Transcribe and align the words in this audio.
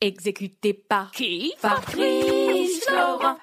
Exécuté 0.00 0.74
par 0.74 1.10
qui 1.12 1.52
Fabrice 1.58 2.84
Florent. 2.86 3.36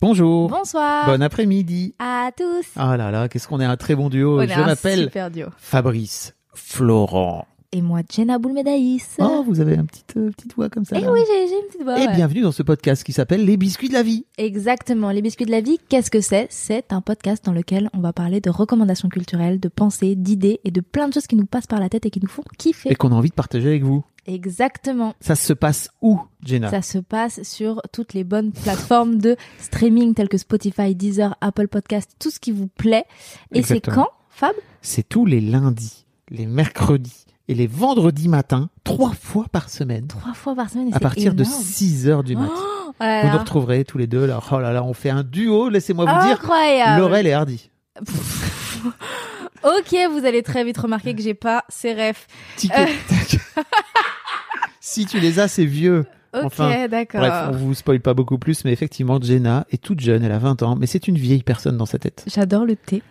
Bonjour. 0.00 0.48
Bonsoir. 0.50 1.06
Bon 1.06 1.22
après-midi. 1.22 1.94
à 1.98 2.30
tous. 2.36 2.66
Ah 2.76 2.96
là 2.96 3.10
là, 3.10 3.28
qu'est-ce 3.28 3.48
qu'on 3.48 3.60
est 3.60 3.64
un 3.64 3.76
très 3.76 3.94
bon 3.94 4.10
duo. 4.10 4.38
On 4.38 4.42
est 4.42 4.48
Je 4.48 4.60
un 4.60 4.66
m'appelle 4.66 5.04
super 5.04 5.30
duo. 5.30 5.46
Fabrice 5.56 6.34
Florent. 6.52 7.46
Et 7.76 7.82
moi, 7.82 8.02
Jenna 8.08 8.38
Boulmedaïs. 8.38 9.16
Oh, 9.18 9.42
vous 9.44 9.58
avez 9.58 9.74
une 9.74 9.88
petite, 9.88 10.16
euh, 10.16 10.30
petite 10.30 10.54
voix 10.54 10.68
comme 10.68 10.84
ça. 10.84 10.94
Eh 10.96 11.08
oui, 11.08 11.18
j'ai 11.26 11.48
j'ai 11.48 11.56
une 11.56 11.66
petite 11.66 11.82
voix. 11.82 11.98
Et 11.98 12.06
ouais. 12.06 12.14
bienvenue 12.14 12.42
dans 12.42 12.52
ce 12.52 12.62
podcast 12.62 13.02
qui 13.02 13.12
s'appelle 13.12 13.44
Les 13.44 13.56
biscuits 13.56 13.88
de 13.88 13.94
la 13.94 14.04
vie. 14.04 14.26
Exactement. 14.38 15.10
Les 15.10 15.20
biscuits 15.20 15.44
de 15.44 15.50
la 15.50 15.60
vie, 15.60 15.80
qu'est-ce 15.88 16.08
que 16.08 16.20
c'est? 16.20 16.46
C'est 16.50 16.92
un 16.92 17.00
podcast 17.00 17.44
dans 17.44 17.52
lequel 17.52 17.90
on 17.92 17.98
va 17.98 18.12
parler 18.12 18.40
de 18.40 18.48
recommandations 18.48 19.08
culturelles, 19.08 19.58
de 19.58 19.66
pensées, 19.66 20.14
d'idées 20.14 20.60
et 20.62 20.70
de 20.70 20.80
plein 20.80 21.08
de 21.08 21.14
choses 21.14 21.26
qui 21.26 21.34
nous 21.34 21.46
passent 21.46 21.66
par 21.66 21.80
la 21.80 21.88
tête 21.88 22.06
et 22.06 22.10
qui 22.10 22.20
nous 22.20 22.28
font 22.28 22.44
kiffer. 22.58 22.92
Et 22.92 22.94
qu'on 22.94 23.10
a 23.10 23.16
envie 23.16 23.30
de 23.30 23.34
partager 23.34 23.70
avec 23.70 23.82
vous. 23.82 24.04
Exactement. 24.28 25.14
Ça 25.20 25.34
se 25.34 25.52
passe 25.52 25.90
où, 26.00 26.20
Jenna? 26.44 26.70
Ça 26.70 26.80
se 26.80 26.98
passe 26.98 27.42
sur 27.42 27.82
toutes 27.92 28.14
les 28.14 28.22
bonnes 28.22 28.52
plateformes 28.62 29.18
de 29.18 29.34
streaming 29.58 30.14
telles 30.14 30.28
que 30.28 30.38
Spotify, 30.38 30.94
Deezer, 30.94 31.36
Apple 31.40 31.66
Podcast, 31.66 32.14
tout 32.20 32.30
ce 32.30 32.38
qui 32.38 32.52
vous 32.52 32.68
plaît. 32.68 33.04
Et 33.52 33.64
c'est 33.64 33.80
quand, 33.80 34.10
Fab? 34.30 34.54
C'est 34.80 35.08
tous 35.08 35.26
les 35.26 35.40
lundis, 35.40 36.06
les 36.30 36.46
mercredis 36.46 37.24
et 37.48 37.54
les 37.54 37.66
vendredis 37.66 38.28
matins, 38.28 38.70
trois 38.84 39.12
fois 39.12 39.46
par 39.52 39.68
semaine, 39.68 40.06
Trois 40.06 40.34
fois 40.34 40.54
par 40.54 40.70
semaine. 40.70 40.88
et 40.88 40.94
à 40.94 41.00
partir 41.00 41.34
de 41.34 41.44
énorme. 41.44 41.62
6 41.62 42.08
heures 42.08 42.24
du 42.24 42.36
matin. 42.36 42.52
Oh 42.56 42.92
là 43.00 43.20
vous 43.22 43.26
là. 43.26 43.32
nous 43.32 43.38
retrouverez 43.38 43.84
tous 43.84 43.98
les 43.98 44.06
deux. 44.06 44.24
Là. 44.26 44.40
Oh 44.50 44.60
là 44.60 44.72
là, 44.72 44.82
on 44.84 44.94
fait 44.94 45.10
un 45.10 45.22
duo, 45.24 45.68
laissez-moi 45.68 46.04
vous 46.04 46.26
dire. 46.26 46.36
Incroyable. 46.40 47.00
Laurel 47.00 47.26
et 47.26 47.32
Hardy. 47.32 47.70
Ok, 49.64 49.96
vous 50.10 50.26
allez 50.26 50.42
très 50.42 50.62
vite 50.62 50.76
remarquer 50.76 51.14
que 51.14 51.22
j'ai 51.22 51.32
pas 51.32 51.64
ces 51.70 51.94
refs. 51.94 52.26
Euh. 52.64 52.86
si 54.80 55.06
tu 55.06 55.18
les 55.20 55.38
as, 55.40 55.48
c'est 55.48 55.64
vieux. 55.64 56.04
Ok, 56.34 56.42
Enfin, 56.44 56.86
d'accord. 56.88 57.20
Bref, 57.20 57.32
on 57.48 57.52
vous 57.52 57.74
spoil 57.74 58.00
pas 58.00 58.12
beaucoup 58.12 58.36
plus, 58.38 58.64
mais 58.66 58.72
effectivement, 58.72 59.18
Jenna 59.22 59.66
est 59.70 59.82
toute 59.82 60.00
jeune, 60.00 60.22
elle 60.22 60.32
a 60.32 60.38
20 60.38 60.62
ans, 60.62 60.76
mais 60.76 60.86
c'est 60.86 61.08
une 61.08 61.16
vieille 61.16 61.42
personne 61.42 61.78
dans 61.78 61.86
sa 61.86 61.98
tête. 61.98 62.24
J'adore 62.26 62.66
le 62.66 62.76
thé. 62.76 63.02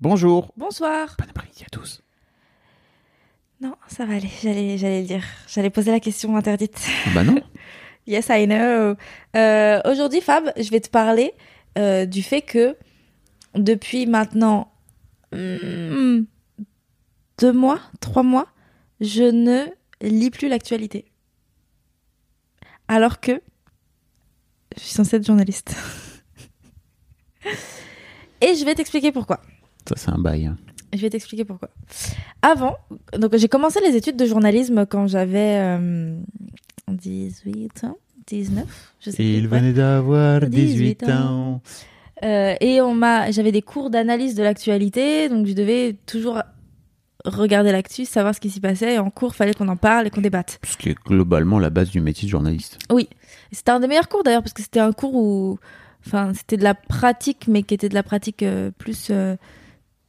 Bonjour. 0.00 0.52
Bonsoir. 0.56 1.16
Bon 1.18 1.24
après-midi 1.28 1.64
à 1.66 1.70
tous. 1.70 2.02
Non, 3.60 3.74
ça 3.88 4.06
va 4.06 4.14
aller. 4.14 4.30
J'allais, 4.42 4.78
j'allais 4.78 5.00
le 5.02 5.06
dire. 5.06 5.24
J'allais 5.48 5.70
poser 5.70 5.90
la 5.90 6.00
question 6.00 6.36
interdite. 6.36 6.80
Bah 7.14 7.24
non. 7.24 7.36
Yes, 8.06 8.28
I 8.30 8.46
know. 8.46 8.96
Euh, 9.36 9.80
aujourd'hui, 9.84 10.22
Fab, 10.22 10.50
je 10.56 10.70
vais 10.70 10.80
te 10.80 10.88
parler 10.88 11.34
euh, 11.76 12.06
du 12.06 12.22
fait 12.22 12.40
que 12.40 12.74
depuis 13.54 14.06
maintenant 14.06 14.72
hmm, 15.32 16.20
deux 17.38 17.52
mois, 17.52 17.78
trois 18.00 18.22
mois, 18.22 18.46
je 19.02 19.24
ne 19.24 19.66
lis 20.00 20.30
plus 20.30 20.48
l'actualité. 20.48 21.04
Alors 22.88 23.20
que 23.20 23.42
je 24.74 24.80
suis 24.80 24.94
censée 24.94 25.16
être 25.16 25.26
journaliste. 25.26 25.74
Et 28.40 28.54
je 28.54 28.64
vais 28.64 28.74
t'expliquer 28.74 29.12
pourquoi. 29.12 29.42
Ça, 29.86 29.96
c'est 29.96 30.08
un 30.10 30.18
bail. 30.18 30.46
hein. 30.46 30.56
Je 30.92 30.98
vais 30.98 31.10
t'expliquer 31.10 31.44
pourquoi. 31.44 31.68
Avant, 32.42 32.76
donc 33.16 33.36
j'ai 33.36 33.48
commencé 33.48 33.80
les 33.80 33.96
études 33.96 34.16
de 34.16 34.26
journalisme 34.26 34.86
quand 34.86 35.06
j'avais 35.06 35.58
euh, 35.58 36.18
18 36.88 37.84
ans, 37.84 37.98
19, 38.26 38.64
je 39.00 39.10
sais 39.10 39.16
plus. 39.16 39.24
Il 39.24 39.48
venait 39.48 39.72
d'avoir 39.72 40.40
18 40.40 40.50
18 40.50 41.02
ans. 41.04 41.08
ans. 41.10 41.62
Euh, 42.24 42.54
et 42.60 42.80
on 42.80 42.94
m'a, 42.94 43.30
j'avais 43.30 43.52
des 43.52 43.62
cours 43.62 43.90
d'analyse 43.90 44.34
de 44.34 44.42
l'actualité, 44.42 45.28
donc 45.28 45.46
je 45.46 45.52
devais 45.52 45.96
toujours 46.06 46.42
regarder 47.24 47.72
l'actu, 47.72 48.04
savoir 48.04 48.34
ce 48.34 48.40
qui 48.40 48.50
s'y 48.50 48.60
passait. 48.60 48.94
Et 48.94 48.98
en 48.98 49.10
cours, 49.10 49.34
fallait 49.34 49.54
qu'on 49.54 49.68
en 49.68 49.76
parle 49.76 50.06
et 50.06 50.10
qu'on 50.10 50.20
débatte. 50.20 50.58
Ce 50.66 50.76
qui 50.76 50.90
est 50.90 50.96
globalement 51.06 51.58
la 51.58 51.70
base 51.70 51.90
du 51.90 52.00
métier 52.00 52.26
de 52.26 52.30
journaliste. 52.30 52.78
Oui, 52.90 53.08
Et 53.52 53.54
c'était 53.54 53.70
un 53.70 53.80
des 53.80 53.86
meilleurs 53.86 54.08
cours 54.08 54.22
d'ailleurs 54.22 54.42
parce 54.42 54.52
que 54.52 54.62
c'était 54.62 54.80
un 54.80 54.92
cours 54.92 55.14
où, 55.14 55.58
enfin, 56.06 56.32
c'était 56.34 56.56
de 56.56 56.64
la 56.64 56.74
pratique, 56.74 57.46
mais 57.48 57.62
qui 57.62 57.74
était 57.74 57.88
de 57.88 57.94
la 57.94 58.02
pratique 58.02 58.42
euh, 58.42 58.70
plus 58.76 59.08
euh, 59.10 59.36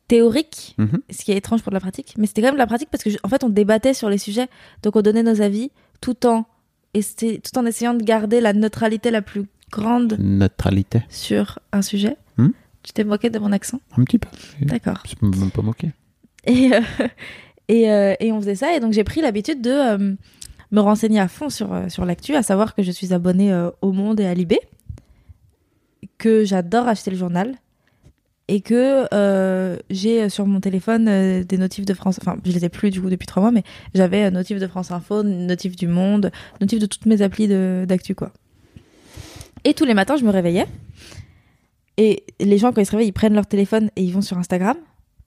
théorique. 0.09 0.75
Mhm. 0.78 1.00
ce 1.09 1.24
qui 1.24 1.31
est 1.31 1.38
étrange 1.38 1.62
pour 1.64 1.70
de 1.72 1.75
la 1.75 1.80
pratique, 1.80 2.16
mais 2.18 2.28
c'était 2.28 2.42
quand 2.42 2.47
même 2.50 2.56
de 2.56 2.59
la 2.59 2.68
pratique 2.68 2.90
parce 2.92 3.03
que 3.03 3.09
en 3.24 3.30
fait 3.30 3.44
on 3.46 3.50
débattait 3.50 3.94
sur 3.94 4.09
les 4.09 4.18
sujets, 4.18 4.47
donc 4.84 4.97
on 4.97 5.02
donnait 5.02 5.24
nos 5.24 5.40
avis 5.42 5.72
tout 6.02 6.25
en 6.25 6.46
et 6.94 7.02
c'était 7.02 7.40
tout 7.40 7.58
en 7.58 7.66
essayant 7.66 7.94
de 7.94 8.03
garder 8.03 8.42
la 8.42 8.52
neutralité 8.52 9.12
la 9.12 9.22
plus 9.22 9.46
grande 9.72 10.18
Neutralité. 10.20 11.03
sur 11.09 11.59
un 11.72 11.81
sujet. 11.84 12.18
Hmm. 12.38 12.50
Tu 12.84 12.92
t'es 12.94 13.03
moqué 13.03 13.30
de 13.30 13.38
mon 13.40 13.52
accent, 13.52 13.80
Un 13.97 14.03
petit 14.03 14.18
peu. 14.20 14.30
d'accord. 14.62 15.03
Je 15.08 15.16
peux 15.16 15.30
même 15.30 15.52
pas 15.52 15.62
moquer. 15.62 15.92
Et 16.46 16.72
euh, 16.74 16.81
et, 17.68 17.91
euh, 17.91 18.16
et 18.20 18.31
on 18.31 18.40
faisait 18.41 18.56
ça 18.56 18.76
et 18.76 18.80
donc 18.80 18.94
j'ai 18.94 19.03
pris 19.03 19.22
l'habitude 19.22 19.62
de 19.62 19.70
euh, 19.70 20.16
me 20.72 20.80
renseigner 20.80 21.20
à 21.20 21.28
fond 21.28 21.50
sur 21.52 21.70
sur 21.90 22.06
l'actu, 22.06 22.36
à 22.36 22.41
savoir 22.41 22.74
que 22.74 22.81
je 22.81 22.91
suis 22.91 23.14
abonnée 23.14 23.52
au 23.81 23.91
Monde 23.91 24.20
et 24.20 24.26
à 24.26 24.34
Libé, 24.34 24.59
que 26.18 26.44
j'adore 26.46 26.88
acheter 26.88 27.12
le 27.12 27.18
journal 27.18 27.56
et 28.51 28.61
que 28.61 29.05
euh, 29.13 29.77
j'ai 29.91 30.27
sur 30.27 30.45
mon 30.47 30.59
téléphone 30.59 31.07
euh, 31.07 31.43
des 31.43 31.57
notifs 31.59 31.85
de 31.85 31.93
France. 31.93 32.17
Enfin, 32.21 32.35
je 32.43 32.51
les 32.51 32.65
ai 32.65 32.69
plus 32.69 32.89
du 32.89 32.99
coup 32.99 33.09
depuis 33.09 33.27
trois 33.27 33.41
mois, 33.41 33.51
mais 33.51 33.63
j'avais 33.93 34.25
euh, 34.25 34.31
notifs 34.31 34.57
de 34.59 34.67
France 34.67 34.89
Info, 34.91 35.21
notifs 35.23 35.75
du 35.75 35.87
Monde, 35.87 36.31
notifs 36.59 36.79
de 36.79 36.87
toutes 36.87 37.05
mes 37.05 37.21
applis 37.21 37.47
d'actu 37.85 38.15
quoi. 38.15 38.31
Et 39.63 39.73
tous 39.73 39.85
les 39.85 39.93
matins, 39.93 40.17
je 40.17 40.23
me 40.25 40.31
réveillais. 40.31 40.65
Et 41.97 42.23
les 42.39 42.57
gens, 42.57 42.71
quand 42.71 42.81
ils 42.81 42.85
se 42.85 42.91
réveillent, 42.91 43.09
ils 43.09 43.13
prennent 43.13 43.33
leur 43.35 43.45
téléphone 43.45 43.89
et 43.95 44.01
ils 44.03 44.13
vont 44.13 44.21
sur 44.21 44.37
Instagram. 44.37 44.77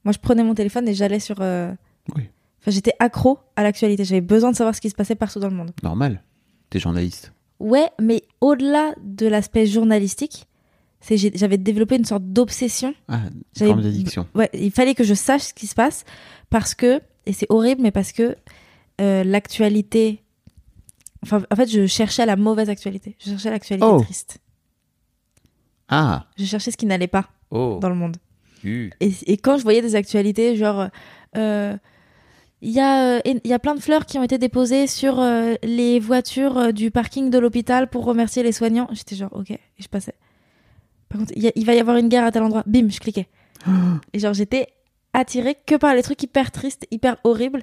Moi, 0.05 0.13
je 0.13 0.19
prenais 0.19 0.43
mon 0.43 0.55
téléphone 0.55 0.89
et 0.89 0.95
j'allais 0.95 1.21
sur. 1.21 1.37
euh, 1.41 1.71
Oui. 2.17 2.23
Enfin, 2.61 2.71
j'étais 2.71 2.95
accro 2.99 3.39
à 3.57 3.63
l'actualité. 3.63 4.05
J'avais 4.05 4.21
besoin 4.23 4.51
de 4.51 4.57
savoir 4.57 4.75
ce 4.75 4.81
qui 4.81 4.89
se 4.91 4.95
passait 4.95 5.15
partout 5.15 5.39
dans 5.39 5.49
le 5.51 5.55
monde. 5.55 5.71
Normal. 5.83 6.23
T'es 6.71 6.79
journaliste. 6.79 7.33
Ouais, 7.61 7.91
mais 8.01 8.23
au-delà 8.41 8.95
de 9.05 9.27
l'aspect 9.27 9.67
journalistique, 9.67 10.47
j'avais 11.11 11.59
développé 11.59 11.97
une 11.97 12.05
sorte 12.05 12.25
d'obsession. 12.25 12.95
Ah, 13.09 13.21
une 13.61 13.67
forme 13.67 13.83
d'addiction. 13.83 14.27
Ouais, 14.35 14.49
il 14.55 14.71
fallait 14.71 14.95
que 14.95 15.05
je 15.05 15.15
sache 15.15 15.43
ce 15.43 15.55
qui 15.55 15.67
se 15.67 15.75
passe 15.75 16.05
parce 16.51 16.75
que, 16.75 17.01
et 17.27 17.33
c'est 17.33 17.47
horrible, 17.51 17.83
mais 17.83 17.91
parce 17.91 18.13
que 18.13 18.37
euh, 19.01 19.25
l'actualité. 19.25 20.23
Enfin, 21.25 21.43
en 21.51 21.57
fait, 21.57 21.69
je 21.71 21.87
cherchais 21.87 22.27
la 22.27 22.37
mauvaise 22.37 22.69
actualité. 22.69 23.17
Je 23.21 23.31
cherchais 23.31 23.51
l'actualité 23.51 23.87
Oh. 23.89 24.01
triste. 24.01 24.39
Ah. 25.89 26.27
Je 26.39 26.45
cherchais 26.45 26.71
ce 26.71 26.77
qui 26.77 26.87
n'allait 26.87 27.07
pas 27.07 27.29
Oh. 27.51 27.79
dans 27.81 27.89
le 27.89 27.95
monde. 27.95 28.17
Uh. 28.65 28.91
Et, 29.01 29.13
et 29.27 29.37
quand 29.37 29.59
je 29.59 29.63
voyais 29.63 29.83
des 29.83 29.95
actualités, 29.95 30.57
genre, 30.57 30.89
euh, 31.37 31.77
il 32.61 32.71
y, 32.71 32.81
a, 32.81 33.17
euh, 33.17 33.21
il 33.27 33.41
y 33.51 33.53
a 33.53 33.59
plein 33.59 33.75
de 33.75 33.81
fleurs 33.81 34.07
qui 34.07 34.19
ont 34.19 34.23
été 34.23 34.39
déposées 34.39 34.87
sur 34.87 35.19
euh, 35.21 35.55
les 35.65 35.99
voitures 36.01 36.57
euh, 36.59 36.73
du 36.73 36.91
parking 36.91 37.29
de 37.29 37.39
l'hôpital 37.39 37.89
pour 37.91 38.05
remercier 38.05 38.43
les 38.45 38.53
soignants, 38.53 38.89
j'étais 38.93 39.17
genre, 39.17 39.33
ok, 39.33 39.51
et 39.51 39.59
je 39.79 39.89
passais. 39.89 40.15
Par 41.13 41.21
contre, 41.21 41.33
il 41.37 41.43
y 41.43 41.49
a- 41.49 41.53
il 41.55 41.65
va 41.67 41.75
y 41.75 41.79
avoir 41.79 41.97
une 41.99 42.09
guerre 42.09 42.25
à 42.25 42.33
tel 42.33 42.43
endroit, 42.43 42.63
bim, 42.67 42.89
je 42.89 42.99
cliquais. 42.99 43.29
Et 44.15 44.19
genre, 44.19 44.33
j'étais 44.35 44.67
attirée 45.13 45.57
que 45.67 45.75
par 45.77 45.95
les 45.95 46.03
trucs 46.03 46.23
hyper 46.23 46.51
tristes, 46.51 46.87
hyper 46.91 47.17
horribles. 47.23 47.63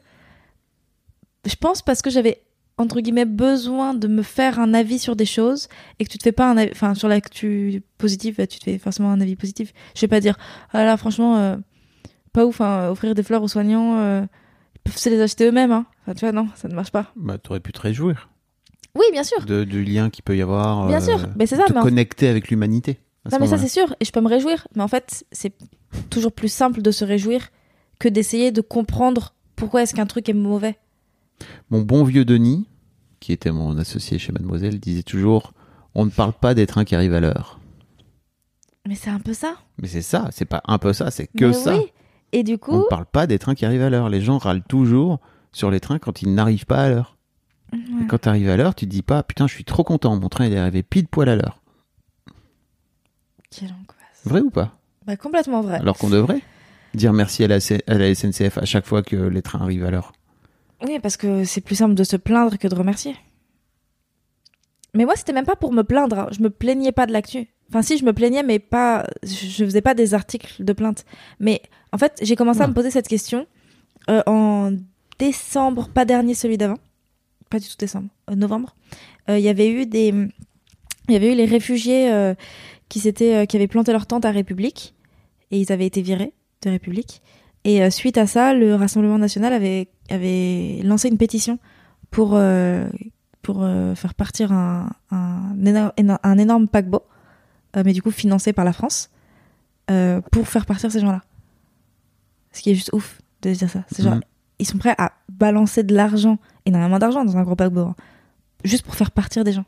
Je 1.46 1.56
pense 1.56 1.82
parce 1.82 2.02
que 2.02 2.10
j'avais 2.10 2.42
entre 2.78 3.02
guillemets 3.02 3.26
besoin 3.26 3.94
de 3.94 4.08
me 4.08 4.22
faire 4.22 4.60
un 4.60 4.74
avis 4.74 5.00
sur 5.00 5.16
des 5.16 5.26
choses 5.26 5.68
et 6.00 6.06
que 6.06 6.10
tu 6.10 6.18
te 6.18 6.24
fais 6.24 6.32
pas 6.32 6.50
un 6.50 6.56
avis 6.58 6.72
enfin 6.72 6.94
sur 6.96 7.10
l'actu 7.10 7.82
positive 7.98 8.36
tu 8.48 8.60
te 8.60 8.64
fais 8.64 8.78
forcément 8.78 9.12
un 9.12 9.20
avis 9.20 9.36
positif 9.36 9.74
je 9.96 10.02
vais 10.02 10.08
pas 10.08 10.22
dire 10.22 10.38
ah 10.72 10.86
là 10.86 10.96
franchement 10.96 11.38
euh, 11.40 11.58
pas 12.32 12.46
ouf 12.46 12.62
hein, 12.62 12.88
offrir 12.90 13.16
des 13.16 13.24
fleurs 13.24 13.44
aux 13.44 13.50
soignants 13.50 13.98
euh, 13.98 14.22
ils 14.76 14.80
peuvent 14.86 14.98
se 14.98 15.10
les 15.10 15.20
acheter 15.20 15.46
eux-mêmes 15.46 15.74
hein. 15.74 15.86
enfin 16.04 16.14
tu 16.14 16.22
vois 16.22 16.32
non 16.32 16.48
ça 16.56 16.70
ne 16.70 16.74
marche 16.76 16.92
pas 16.92 17.12
Bah, 17.18 17.38
t'aurais 17.38 17.60
pu 17.60 17.74
te 17.74 17.82
réjouir 17.82 18.30
oui 18.96 19.04
bien 19.12 19.24
sûr 19.26 19.44
de, 19.46 19.66
du 19.66 19.84
lien 19.84 20.10
qu'il 20.10 20.24
peut 20.24 20.38
y 20.38 20.42
avoir. 20.42 20.88
Bien 20.88 21.00
sûr. 21.02 21.20
Mais 21.38 21.46
c'est 21.48 21.58
ça, 21.58 21.66
Te 21.66 21.74
mais 21.74 21.80
en- 21.80 21.84
connecter 21.84 22.28
avec 22.30 22.50
l'humanité. 22.50 22.98
Non 23.32 23.38
mais 23.40 23.48
ça 23.48 23.58
c'est 23.58 23.68
sûr 23.68 23.96
et 24.00 24.06
je 24.06 24.12
peux 24.12 24.22
me 24.22 24.28
réjouir 24.30 24.68
mais 24.76 24.82
en 24.84 24.88
fait 24.88 25.26
c'est 25.32 25.54
toujours 26.10 26.32
plus 26.32 26.48
simple 26.52 26.82
de 26.82 26.92
se 26.92 27.04
réjouir 27.06 27.50
que 28.00 28.08
d'essayer 28.10 28.52
de 28.52 28.62
comprendre 28.62 29.34
pourquoi 29.56 29.82
est-ce 29.84 29.94
qu'un 29.94 30.06
truc 30.06 30.30
est 30.30 30.34
mauvais 30.34 30.78
Mon 31.70 31.82
bon 31.82 32.04
vieux 32.06 32.24
Denis, 32.26 32.66
qui 33.20 33.34
était 33.34 33.52
mon 33.52 33.78
associé 33.78 34.18
chez 34.20 34.32
Mademoiselle, 34.32 34.80
disait 34.80 35.04
toujours 35.04 35.52
On 35.96 36.06
ne 36.06 36.10
parle 36.12 36.32
pas 36.34 36.54
des 36.54 36.66
trains 36.66 36.86
qui 36.86 36.96
arrivent 36.96 37.14
à 37.14 37.20
l'heure. 37.20 37.60
mais 38.88 38.96
c'est 38.96 39.10
un 39.10 39.20
peu 39.20 39.34
ça 39.34 39.56
Mais 39.82 39.88
c'est 39.90 40.02
ça, 40.02 40.30
c'est 40.32 40.46
pas 40.46 40.62
un 40.66 40.78
peu 40.78 40.94
ça, 40.94 41.12
c'est 41.12 41.28
que 41.28 41.46
Mais 41.48 41.54
ça. 41.54 41.76
oui. 41.78 41.84
et 42.32 42.44
du 42.44 42.54
On 42.54 42.58
coup 42.58 42.78
ne 42.78 42.84
parle 42.90 43.06
pas 43.06 43.28
des 43.28 43.38
trains 43.38 43.54
qui 43.56 43.66
arrivent 43.66 43.82
à 43.82 43.90
l'heure. 43.90 44.08
Les 44.10 44.22
gens 44.22 44.38
râlent 44.38 44.64
toujours 44.64 45.20
sur 45.52 45.70
les 45.72 45.82
trains 45.82 46.00
quand 46.00 46.22
ils 46.22 46.34
n'arrivent 46.34 46.66
pas 46.68 46.84
à 46.84 46.90
l'heure. 46.90 47.18
Ouais. 47.74 47.80
Et 48.04 48.08
Quand 48.08 48.20
tu 48.20 48.30
arrives 48.30 48.50
à 48.50 48.56
l'heure, 48.56 48.76
tu 48.76 48.86
te 48.86 48.92
dis 48.92 49.02
pas 49.02 49.24
putain, 49.24 49.46
je 49.48 49.54
suis 49.54 49.66
trop 49.66 49.84
content, 49.84 50.16
mon 50.18 50.30
train 50.30 50.46
il 50.46 50.54
est 50.54 50.58
arrivé 50.58 50.84
pile 50.84 51.08
poil 51.08 51.28
à 51.28 51.36
l'heure. 51.36 51.62
Quelle 53.52 53.70
angoisse. 53.70 54.22
Vrai 54.26 54.42
ou 54.42 54.50
pas 54.50 54.78
Bah, 55.06 55.16
complètement 55.18 55.62
vrai. 55.62 55.78
Alors 55.80 55.98
qu'on 55.98 56.10
devrait 56.10 56.42
dire 56.94 57.14
merci 57.14 57.44
à 57.44 57.48
la, 57.48 57.58
à 57.88 57.94
la 57.96 58.14
SNCF 58.16 58.58
à 58.58 58.66
chaque 58.66 58.86
fois 58.86 59.04
que 59.04 59.16
les 59.16 59.42
trains 59.42 59.62
arrivent 59.62 59.86
à 59.86 59.92
l'heure. 59.92 60.12
Oui, 60.86 61.00
parce 61.00 61.18
que 61.18 61.44
c'est 61.44 61.62
plus 61.62 61.76
simple 61.76 61.94
de 61.94 62.04
se 62.04 62.16
plaindre 62.16 62.58
que 62.58 62.68
de 62.68 62.76
remercier. 62.76 63.16
Mais 64.96 65.06
moi, 65.06 65.16
c'était 65.16 65.34
même 65.34 65.46
pas 65.46 65.56
pour 65.56 65.72
me 65.72 65.84
plaindre. 65.84 66.18
hein. 66.20 66.28
Je 66.32 66.42
me 66.42 66.50
plaignais 66.50 66.92
pas 66.92 67.06
de 67.06 67.12
l'actu. 67.12 67.48
Enfin, 67.70 67.82
si, 67.84 67.98
je 67.98 68.06
me 68.06 68.14
plaignais, 68.14 68.42
mais 68.44 68.58
pas. 68.60 69.06
Je 69.24 69.64
faisais 69.66 69.82
pas 69.82 69.94
des 69.94 70.14
articles 70.16 70.64
de 70.64 70.74
plainte. 70.74 71.06
Mais 71.40 71.62
en 71.92 71.98
fait, 72.00 72.18
j'ai 72.24 72.36
commencé 72.36 72.62
à 72.62 72.64
Ouais. 72.64 72.70
me 72.70 72.74
poser 72.74 72.90
cette 72.90 73.08
question 73.08 73.46
euh, 74.10 74.24
en 74.26 74.72
décembre, 75.20 75.90
pas 75.90 76.06
dernier, 76.06 76.34
celui 76.34 76.58
d'avant. 76.58 76.80
Pas 77.52 77.60
du 77.60 77.68
tout 77.68 77.76
décembre, 77.78 78.08
euh, 78.32 78.36
novembre. 78.36 78.76
Euh, 79.30 79.38
Il 79.38 79.44
y 79.44 79.50
avait 79.50 79.70
eu 79.70 79.86
des. 79.86 80.08
Il 81.08 81.14
y 81.14 81.16
avait 81.16 81.32
eu 81.34 81.36
les 81.36 81.46
réfugiés 81.46 82.12
qui, 82.90 83.00
s'étaient, 83.00 83.36
euh, 83.36 83.46
qui 83.46 83.56
avaient 83.58 83.68
planté 83.68 83.92
leur 83.92 84.06
tente 84.08 84.26
à 84.26 84.32
République 84.32 84.94
et 85.52 85.60
ils 85.60 85.72
avaient 85.72 85.86
été 85.86 86.02
virés 86.02 86.34
de 86.64 86.70
République. 86.70 87.22
Et 87.64 87.82
euh, 87.84 87.90
suite 87.90 88.18
à 88.18 88.26
ça, 88.28 88.54
le 88.54 88.76
Rassemblement 88.76 89.18
national 89.18 89.54
avait, 89.54 89.90
avait 90.10 90.82
lancé 90.84 91.08
une 91.10 91.18
pétition 91.18 91.60
pour, 92.12 92.32
euh, 92.34 92.88
pour 93.42 93.64
euh, 93.64 93.96
faire 93.96 94.14
partir 94.14 94.52
un, 94.52 94.90
un, 95.12 95.56
éno- 95.64 95.92
éno- 95.98 96.18
un 96.24 96.38
énorme 96.38 96.68
paquebot, 96.68 97.04
euh, 97.76 97.84
mais 97.86 97.94
du 97.94 98.02
coup 98.02 98.12
financé 98.12 98.54
par 98.54 98.66
la 98.66 98.74
France, 98.74 99.10
pour 100.32 100.48
faire 100.48 100.66
partir 100.68 100.92
ces 100.92 101.00
gens-là. 101.00 101.24
Ce 102.52 102.62
qui 102.62 102.70
est 102.72 102.76
juste 102.76 102.92
ouf 102.94 103.22
de 103.42 103.52
dire 103.54 103.70
ça. 103.70 103.84
C'est 103.92 104.04
genre, 104.04 104.16
Mhm. 104.16 104.22
ils 104.60 104.68
sont 104.68 104.78
prêts 104.78 104.94
à 105.00 105.14
balancer 105.30 105.82
de 105.84 105.96
l'argent, 105.96 106.38
énormément 106.66 107.00
d'argent 107.00 107.26
dans 107.26 107.38
un 107.38 107.44
gros 107.44 107.56
paquebot, 107.56 107.82
hein, 107.82 107.96
juste 108.64 108.84
pour 108.86 108.94
faire 108.96 109.10
partir 109.12 109.44
des 109.44 109.52
gens 109.54 109.66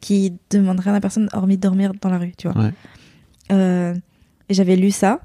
qui 0.00 0.34
demandent 0.50 0.80
rien 0.80 0.94
à 0.94 1.00
personne 1.00 1.28
hormis 1.32 1.56
dormir 1.56 1.92
dans 2.00 2.10
la 2.10 2.18
rue, 2.18 2.32
tu 2.36 2.48
vois. 2.48 2.60
Ouais. 2.60 2.72
Euh, 3.52 3.94
et 4.48 4.54
j'avais 4.54 4.76
lu 4.76 4.90
ça. 4.90 5.20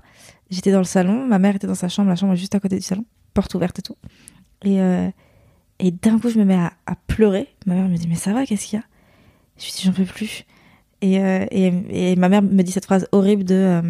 J'étais 0.50 0.72
dans 0.72 0.80
le 0.80 0.84
salon, 0.86 1.26
ma 1.26 1.40
mère 1.40 1.56
était 1.56 1.68
dans 1.68 1.76
sa 1.76 1.88
chambre, 1.90 2.10
la 2.10 2.16
chambre 2.16 2.34
est 2.34 2.38
juste 2.38 2.56
à 2.56 2.60
côté 2.60 2.76
du 2.76 2.82
salon, 2.82 3.06
porte 3.34 3.54
ouverte 3.54 3.80
et 3.80 3.82
tout. 3.82 3.96
Et, 4.64 4.82
euh, 4.82 5.10
et 5.80 5.92
d'un 5.92 6.20
coup, 6.20 6.30
je 6.30 6.38
me 6.38 6.46
mets 6.46 6.56
à, 6.56 6.74
à 6.86 6.96
pleurer. 6.96 7.48
Ma 7.66 7.76
mère 7.76 7.88
me 7.88 7.96
dit 7.96 8.08
Mais 8.08 8.16
ça 8.16 8.34
va, 8.34 8.46
qu'est-ce 8.46 8.68
qu'il 8.68 8.80
y 8.80 8.82
a? 8.82 8.86
Je 9.58 9.66
lui 9.66 9.72
dis 9.72 9.84
J'en 9.84 9.94
peux 9.94 10.06
plus. 10.06 10.46
Et, 11.02 11.20
euh, 11.20 11.46
et, 11.50 12.12
et 12.12 12.16
ma 12.16 12.30
mère 12.30 12.42
me 12.42 12.62
dit 12.62 12.72
cette 12.72 12.86
phrase 12.86 13.08
horrible 13.12 13.44
de 13.44 13.82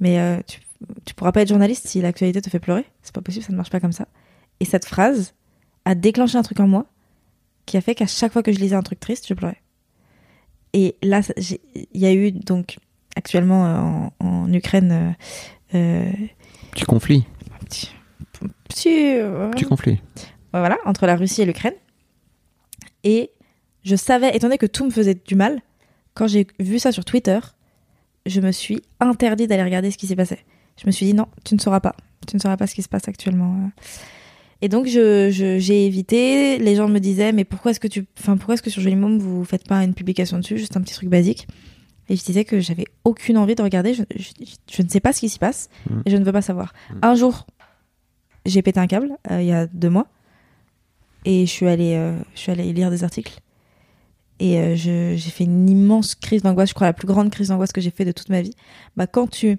Mais 0.00 0.42
tu, 0.46 0.60
tu 1.04 1.14
pourras 1.14 1.32
pas 1.32 1.42
être 1.42 1.48
journaliste 1.48 1.86
si 1.86 2.00
l'actualité 2.00 2.40
te 2.40 2.50
fait 2.50 2.58
pleurer. 2.58 2.86
C'est 3.02 3.14
pas 3.14 3.20
possible, 3.20 3.44
ça 3.44 3.52
ne 3.52 3.56
marche 3.56 3.70
pas 3.70 3.80
comme 3.80 3.92
ça. 3.92 4.08
Et 4.60 4.64
cette 4.64 4.84
phrase 4.84 5.34
a 5.84 5.94
déclenché 5.94 6.38
un 6.38 6.42
truc 6.42 6.60
en 6.60 6.68
moi 6.68 6.86
qui 7.66 7.76
a 7.76 7.80
fait 7.80 7.94
qu'à 7.94 8.06
chaque 8.06 8.32
fois 8.32 8.42
que 8.42 8.52
je 8.52 8.58
lisais 8.58 8.76
un 8.76 8.82
truc 8.82 9.00
triste, 9.00 9.26
je 9.28 9.34
pleurais. 9.34 9.60
Et 10.72 10.96
là, 11.02 11.20
il 11.36 12.00
y 12.00 12.06
a 12.06 12.12
eu 12.12 12.32
donc 12.32 12.78
actuellement 13.16 13.66
euh, 13.66 13.78
en, 13.78 14.12
en 14.26 14.52
Ukraine 14.52 15.16
euh, 15.74 15.74
euh, 15.74 16.12
Tu 16.74 16.86
conflits. 16.86 17.24
un 17.54 17.64
petit, 17.64 17.90
petit, 18.68 19.16
euh, 19.16 19.50
Tu 19.54 19.66
conflits. 19.66 20.00
Ouais, 20.16 20.60
voilà, 20.60 20.78
entre 20.86 21.06
la 21.06 21.16
Russie 21.16 21.42
et 21.42 21.44
l'Ukraine. 21.46 21.74
Et 23.04 23.30
je 23.84 23.96
savais, 23.96 24.34
étant 24.34 24.46
donné 24.46 24.58
que 24.58 24.66
tout 24.66 24.84
me 24.84 24.90
faisait 24.90 25.14
du 25.14 25.34
mal, 25.34 25.60
quand 26.14 26.26
j'ai 26.26 26.46
vu 26.58 26.78
ça 26.78 26.92
sur 26.92 27.04
Twitter, 27.04 27.38
je 28.26 28.40
me 28.40 28.52
suis 28.52 28.82
interdit 29.00 29.46
d'aller 29.46 29.64
regarder 29.64 29.90
ce 29.90 29.98
qui 29.98 30.06
s'est 30.06 30.16
passé. 30.16 30.38
Je 30.80 30.86
me 30.86 30.92
suis 30.92 31.06
dit 31.06 31.14
non, 31.14 31.26
tu 31.44 31.54
ne 31.54 31.60
sauras 31.60 31.80
pas. 31.80 31.96
Tu 32.26 32.36
ne 32.36 32.40
sauras 32.40 32.56
pas 32.56 32.66
ce 32.66 32.74
qui 32.74 32.82
se 32.82 32.88
passe 32.88 33.08
actuellement. 33.08 33.70
Et 34.64 34.68
donc 34.68 34.86
je, 34.86 35.28
je- 35.30 35.58
j'ai 35.58 35.86
évité. 35.86 36.58
Les 36.58 36.76
gens 36.76 36.88
me 36.88 36.98
disaient 37.00 37.32
mais 37.32 37.44
pourquoi 37.44 37.72
est-ce 37.72 37.80
que 37.80 37.88
tu, 37.88 38.06
enfin 38.18 38.36
pourquoi 38.36 38.54
est-ce 38.54 38.62
que 38.62 38.70
sur 38.70 38.80
Joli 38.80 38.96
Môme 38.96 39.18
vous 39.18 39.44
faites 39.44 39.66
pas 39.66 39.82
une 39.82 39.92
publication 39.94 40.38
dessus, 40.38 40.56
juste 40.56 40.76
un 40.76 40.80
petit 40.80 40.94
truc 40.94 41.08
basique? 41.08 41.46
Et 42.08 42.16
je 42.16 42.24
disais 42.24 42.44
que 42.44 42.60
j'avais 42.60 42.84
aucune 43.04 43.38
envie 43.38 43.54
de 43.54 43.62
regarder. 43.62 43.92
Je, 43.94 44.02
je- 44.16 44.30
je 44.72 44.82
ne 44.82 44.88
sais 44.88 45.00
pas 45.00 45.12
ce 45.12 45.20
qui 45.20 45.28
s'y 45.28 45.38
passe 45.38 45.68
Mm. 45.90 46.00
et 46.06 46.10
je 46.10 46.16
ne 46.16 46.24
veux 46.24 46.32
pas 46.32 46.42
savoir. 46.42 46.72
Mm. 46.90 46.98
Un 47.02 47.14
jour, 47.16 47.46
j'ai 48.46 48.62
pété 48.62 48.78
un 48.80 48.86
câble 48.86 49.12
euh, 49.30 49.40
il 49.42 49.48
y 49.48 49.52
a 49.52 49.66
deux 49.66 49.90
mois 49.90 50.06
et 51.24 51.44
je 51.46 51.50
suis 51.50 51.66
allée, 51.66 51.94
euh, 51.96 52.16
je 52.34 52.40
suis 52.40 52.52
allée 52.52 52.72
lire 52.72 52.90
des 52.90 53.02
articles 53.04 53.38
et 54.40 54.58
euh, 54.58 54.76
je- 54.76 55.14
j'ai 55.16 55.30
fait 55.30 55.44
une 55.44 55.68
immense 55.68 56.14
crise 56.14 56.42
d'angoisse. 56.42 56.68
Je 56.70 56.74
crois 56.74 56.86
la 56.88 56.92
plus 56.92 57.06
grande 57.06 57.30
crise 57.30 57.48
d'angoisse 57.48 57.72
que 57.72 57.80
j'ai 57.80 57.90
fait 57.90 58.04
de 58.04 58.12
toute 58.12 58.28
ma 58.28 58.42
vie. 58.42 58.54
Bah 58.96 59.06
quand 59.08 59.28
tu 59.28 59.58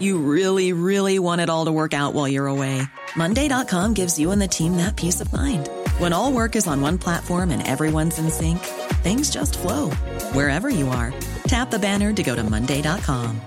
You 0.00 0.18
really, 0.18 0.72
really 0.72 1.18
want 1.18 1.40
it 1.42 1.50
all 1.50 1.66
to 1.66 1.72
work 1.72 1.92
out 1.92 2.14
while 2.14 2.26
you're 2.26 2.46
away. 2.46 2.80
Monday.com 3.16 3.92
gives 3.94 4.18
you 4.18 4.30
and 4.30 4.40
the 4.40 4.48
team 4.48 4.76
that 4.78 4.96
peace 4.96 5.20
of 5.20 5.30
mind. 5.32 5.68
When 5.98 6.12
all 6.14 6.32
work 6.32 6.56
is 6.56 6.66
on 6.66 6.80
one 6.80 6.96
platform 6.98 7.50
and 7.50 7.66
everyone's 7.66 8.18
in 8.18 8.30
sync, 8.30 8.58
things 9.04 9.30
just 9.30 9.58
flow 9.58 9.90
wherever 10.32 10.68
you 10.70 10.88
are. 10.88 11.12
Tap 11.44 11.70
the 11.70 11.78
banner 11.78 12.12
to 12.14 12.22
go 12.22 12.34
to 12.34 12.42
Monday.com. 12.42 13.40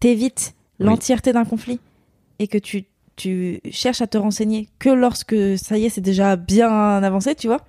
t'évites 0.00 0.54
Oui. 0.78 0.86
l'entièreté 0.86 1.32
d'un 1.32 1.44
conflit 1.44 1.78
et 2.38 2.48
que 2.48 2.58
tu, 2.58 2.84
tu 3.16 3.60
cherches 3.70 4.00
à 4.00 4.06
te 4.06 4.16
renseigner 4.18 4.68
que 4.78 4.88
lorsque 4.88 5.36
ça 5.58 5.76
y 5.78 5.84
est, 5.84 5.90
c'est 5.90 6.00
déjà 6.00 6.36
bien 6.36 7.02
avancé, 7.02 7.34
tu 7.34 7.48
vois, 7.48 7.64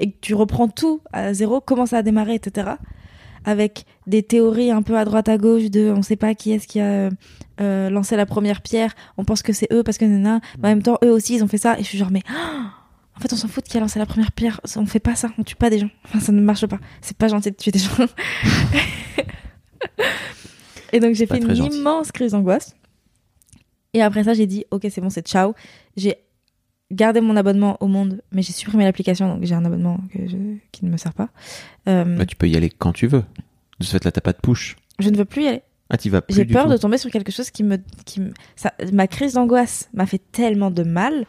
et 0.00 0.10
que 0.10 0.16
tu 0.20 0.34
reprends 0.34 0.68
tout 0.68 1.00
à 1.12 1.32
zéro, 1.32 1.60
comment 1.60 1.86
ça 1.86 1.98
a 1.98 2.02
démarré, 2.02 2.34
etc. 2.34 2.70
Avec 3.44 3.84
des 4.06 4.22
théories 4.22 4.70
un 4.70 4.82
peu 4.82 4.98
à 4.98 5.04
droite 5.04 5.28
à 5.28 5.38
gauche 5.38 5.70
de 5.70 5.92
on 5.96 6.02
sait 6.02 6.16
pas 6.16 6.34
qui 6.34 6.52
est-ce 6.52 6.66
qui 6.66 6.80
a 6.80 7.10
euh, 7.60 7.90
lancé 7.90 8.16
la 8.16 8.26
première 8.26 8.60
pierre, 8.62 8.94
on 9.16 9.24
pense 9.24 9.42
que 9.42 9.52
c'est 9.52 9.72
eux 9.72 9.82
parce 9.82 9.98
que 9.98 10.04
nana, 10.04 10.40
mais 10.58 10.68
en 10.68 10.70
même 10.72 10.82
temps 10.82 10.98
eux 11.04 11.10
aussi 11.10 11.36
ils 11.36 11.44
ont 11.44 11.48
fait 11.48 11.58
ça 11.58 11.78
et 11.78 11.82
je 11.82 11.88
suis 11.88 11.98
genre 11.98 12.10
mais 12.10 12.22
en 13.16 13.20
fait 13.20 13.32
on 13.32 13.36
s'en 13.36 13.48
fout 13.48 13.64
de 13.64 13.70
qui 13.70 13.76
a 13.76 13.80
lancé 13.80 13.98
la 13.98 14.06
première 14.06 14.32
pierre, 14.32 14.60
on 14.76 14.86
fait 14.86 15.00
pas 15.00 15.14
ça, 15.14 15.30
on 15.38 15.44
tue 15.44 15.56
pas 15.56 15.70
des 15.70 15.78
gens, 15.78 15.90
enfin 16.04 16.20
ça 16.20 16.32
ne 16.32 16.40
marche 16.40 16.66
pas, 16.66 16.78
c'est 17.00 17.16
pas 17.16 17.28
gentil 17.28 17.50
de 17.50 17.56
tuer 17.56 17.70
des 17.70 17.78
gens. 17.78 17.90
et 20.92 21.00
donc 21.00 21.14
j'ai 21.14 21.26
fait 21.26 21.38
une 21.38 21.54
gentil. 21.54 21.78
immense 21.78 22.12
crise 22.12 22.32
d'angoisse. 22.32 22.74
Et 23.92 24.02
après 24.02 24.24
ça, 24.24 24.34
j'ai 24.34 24.46
dit, 24.46 24.64
ok, 24.70 24.86
c'est 24.90 25.00
bon, 25.00 25.10
c'est 25.10 25.26
ciao. 25.26 25.54
J'ai 25.96 26.16
gardé 26.90 27.20
mon 27.20 27.36
abonnement 27.36 27.76
au 27.80 27.86
monde, 27.86 28.20
mais 28.32 28.42
j'ai 28.42 28.52
supprimé 28.52 28.84
l'application, 28.84 29.34
donc 29.34 29.44
j'ai 29.44 29.54
un 29.54 29.64
abonnement 29.64 29.98
que 30.12 30.26
je- 30.28 30.36
qui 30.72 30.84
ne 30.84 30.90
me 30.90 30.96
sert 30.96 31.14
pas. 31.14 31.28
Euh, 31.88 32.16
Bah, 32.16 32.26
tu 32.26 32.36
peux 32.36 32.48
y 32.48 32.56
aller 32.56 32.70
quand 32.70 32.92
tu 32.92 33.06
veux. 33.06 33.22
De 33.78 33.84
ce 33.84 33.92
fait, 33.92 34.04
là, 34.04 34.10
t'as 34.12 34.20
pas 34.20 34.32
de 34.32 34.38
push. 34.42 34.76
je 34.98 35.08
ne 35.08 35.16
veux 35.16 35.24
plus 35.24 35.44
y 35.44 35.48
aller. 35.48 35.62
Ah, 35.88 35.96
t'y 35.96 36.08
vas 36.08 36.20
plus 36.22 36.34
J'ai 36.36 36.44
peur 36.44 36.66
tout. 36.66 36.72
de 36.72 36.76
tomber 36.76 36.98
sur 36.98 37.10
quelque 37.10 37.32
chose 37.32 37.50
qui 37.50 37.64
me, 37.64 37.78
qui 38.04 38.20
me, 38.20 38.32
ça, 38.54 38.72
ma 38.92 39.06
crise 39.08 39.34
d'angoisse 39.34 39.88
m'a 39.94 40.06
fait 40.06 40.20
tellement 40.30 40.70
de 40.70 40.82
mal 40.84 41.26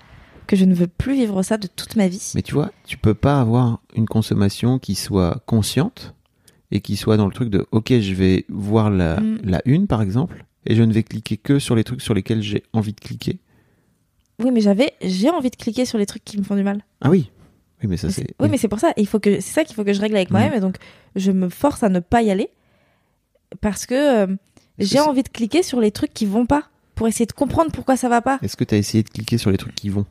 que 0.48 0.56
je 0.56 0.66
ne 0.66 0.74
veux 0.76 0.88
plus 0.88 1.14
vivre 1.16 1.42
ça 1.44 1.58
de 1.58 1.68
toute 1.68 1.96
ma 1.96 2.08
vie. 2.08 2.32
Mais 2.36 2.42
tu 2.42 2.54
vois, 2.54 2.72
tu 2.86 2.98
peux 2.98 3.14
pas 3.14 3.40
avoir 3.40 3.80
une 3.96 4.06
consommation 4.06 4.78
qui 4.78 4.96
soit 4.96 5.42
consciente 5.46 6.14
et 6.72 6.82
qui 6.82 6.96
soit 6.96 7.18
dans 7.18 7.26
le 7.26 7.32
truc 7.32 7.50
de 7.50 7.66
OK, 7.72 7.92
je 8.00 8.14
vais 8.14 8.46
voir 8.50 8.90
la, 8.90 9.20
Mm. 9.20 9.40
la 9.46 9.62
une 9.66 9.88
par 9.88 10.02
exemple 10.02 10.46
et 10.66 10.76
je 10.76 10.84
ne 10.84 10.92
vais 10.94 11.04
cliquer 11.04 11.38
que 11.38 11.58
sur 11.58 11.76
les 11.76 11.84
trucs 11.84 12.02
sur 12.02 12.14
lesquels 12.14 12.42
j'ai 12.44 12.64
envie 12.74 12.94
de 12.94 13.00
cliquer. 13.00 13.40
Oui, 14.44 14.52
mais 14.52 14.62
j'avais, 14.62 14.94
j'ai 15.02 15.30
envie 15.30 15.50
de 15.50 15.56
cliquer 15.56 15.86
sur 15.86 15.98
les 15.98 16.06
trucs 16.06 16.24
qui 16.24 16.38
me 16.38 16.44
font 16.44 16.56
du 16.56 16.64
mal. 16.64 16.84
Ah 17.02 17.10
oui. 17.10 17.30
Oui, 17.82 17.88
mais 17.90 17.98
ça 17.98 18.10
c'est 18.10 18.28
Oui, 18.40 18.48
mais 18.50 18.58
c'est 18.58 18.68
pour 18.68 18.80
ça. 18.80 18.94
Il 18.98 19.08
faut 19.08 19.20
que 19.20 19.36
c'est 19.36 19.54
ça 19.54 19.64
qu'il 19.64 19.76
faut 19.76 19.84
que 19.84 19.94
je 19.94 20.02
règle 20.02 20.16
avec 20.16 20.30
moi-même. 20.32 20.54
Et 20.54 20.60
donc, 20.60 20.76
je 21.16 21.32
me 21.32 21.50
force 21.50 21.84
à 21.84 21.90
ne 21.90 22.00
pas 22.00 22.22
y 22.22 22.30
aller 22.32 22.50
parce 23.60 23.86
que 23.86 24.26
euh, 24.30 24.36
j'ai 24.80 25.00
envie 25.00 25.24
de 25.24 25.30
cliquer 25.30 25.64
sur 25.64 25.80
les 25.82 25.92
trucs 25.92 26.14
qui 26.14 26.26
vont 26.26 26.46
pas 26.46 26.64
pour 26.96 27.08
essayer 27.08 27.26
de 27.26 27.32
comprendre 27.34 27.72
pourquoi 27.72 27.98
ça 27.98 28.08
va 28.10 28.22
pas. 28.22 28.40
Est-ce 28.42 28.56
que 28.56 28.64
tu 28.64 28.76
as 28.76 28.78
essayé 28.78 29.04
de 29.04 29.10
cliquer 29.10 29.38
sur 29.38 29.52
les 29.52 29.58
trucs 29.58 29.76
qui 29.76 29.90
vont? 29.90 30.06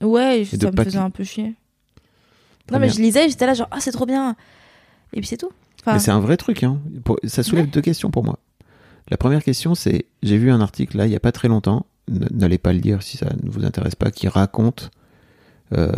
Ouais, 0.00 0.40
Et 0.40 0.44
ça 0.44 0.70
me 0.70 0.82
faisait 0.84 0.98
un 0.98 1.10
peu 1.10 1.24
chier. 1.24 1.54
Très 2.66 2.76
non, 2.76 2.80
mais 2.80 2.86
bien. 2.86 2.96
je 2.96 3.00
lisais, 3.02 3.28
j'étais 3.28 3.44
là 3.46 3.54
genre 3.54 3.68
ah 3.70 3.80
c'est 3.80 3.92
trop 3.92 4.06
bien. 4.06 4.36
Et 5.12 5.20
puis 5.20 5.26
c'est 5.26 5.36
tout. 5.36 5.50
Enfin, 5.80 5.94
Mais 5.94 5.98
c'est 5.98 6.10
un 6.12 6.20
vrai 6.20 6.36
truc. 6.36 6.62
Hein. 6.62 6.80
Ça 7.24 7.42
soulève 7.42 7.64
Ouais. 7.66 7.70
deux 7.70 7.80
questions 7.82 8.10
pour 8.10 8.24
moi. 8.24 8.38
La 9.10 9.16
première 9.16 9.42
question, 9.42 9.74
c'est 9.74 10.06
j'ai 10.22 10.38
vu 10.38 10.50
un 10.50 10.60
article 10.60 10.96
là, 10.96 11.06
il 11.06 11.12
y 11.12 11.16
a 11.16 11.20
pas 11.20 11.32
très 11.32 11.48
longtemps, 11.48 11.86
n'allez 12.08 12.58
pas 12.58 12.72
le 12.72 12.80
lire 12.80 13.02
si 13.02 13.16
ça 13.16 13.26
ne 13.42 13.50
vous 13.50 13.64
intéresse 13.64 13.94
pas, 13.94 14.10
qui 14.10 14.28
raconte 14.28 14.90
euh, 15.72 15.92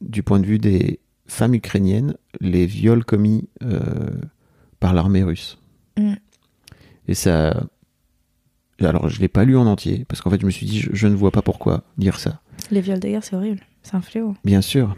du 0.00 0.22
point 0.22 0.40
de 0.40 0.46
vue 0.46 0.58
des 0.58 1.00
femmes 1.26 1.54
ukrainiennes 1.54 2.16
les 2.40 2.66
viols 2.66 3.04
commis 3.04 3.48
euh, 3.62 3.80
par 4.80 4.94
l'armée 4.94 5.22
russe. 5.22 5.58
Mm. 5.98 6.14
Et 7.08 7.14
ça. 7.14 7.66
Alors, 8.80 9.08
je 9.08 9.20
l'ai 9.20 9.28
pas 9.28 9.44
lu 9.44 9.56
en 9.56 9.66
entier, 9.66 10.04
parce 10.08 10.20
qu'en 10.20 10.30
fait, 10.30 10.40
je 10.40 10.46
me 10.46 10.50
suis 10.50 10.66
dit, 10.66 10.80
je, 10.80 10.90
je 10.92 11.06
ne 11.06 11.14
vois 11.14 11.30
pas 11.30 11.42
pourquoi 11.42 11.84
lire 11.96 12.18
ça. 12.18 12.40
Les 12.70 12.80
viols 12.80 12.98
de 12.98 13.08
guerre, 13.08 13.22
c'est 13.22 13.36
horrible. 13.36 13.60
C'est 13.82 13.94
un 13.94 14.00
fléau. 14.00 14.34
Bien 14.44 14.62
sûr. 14.62 14.96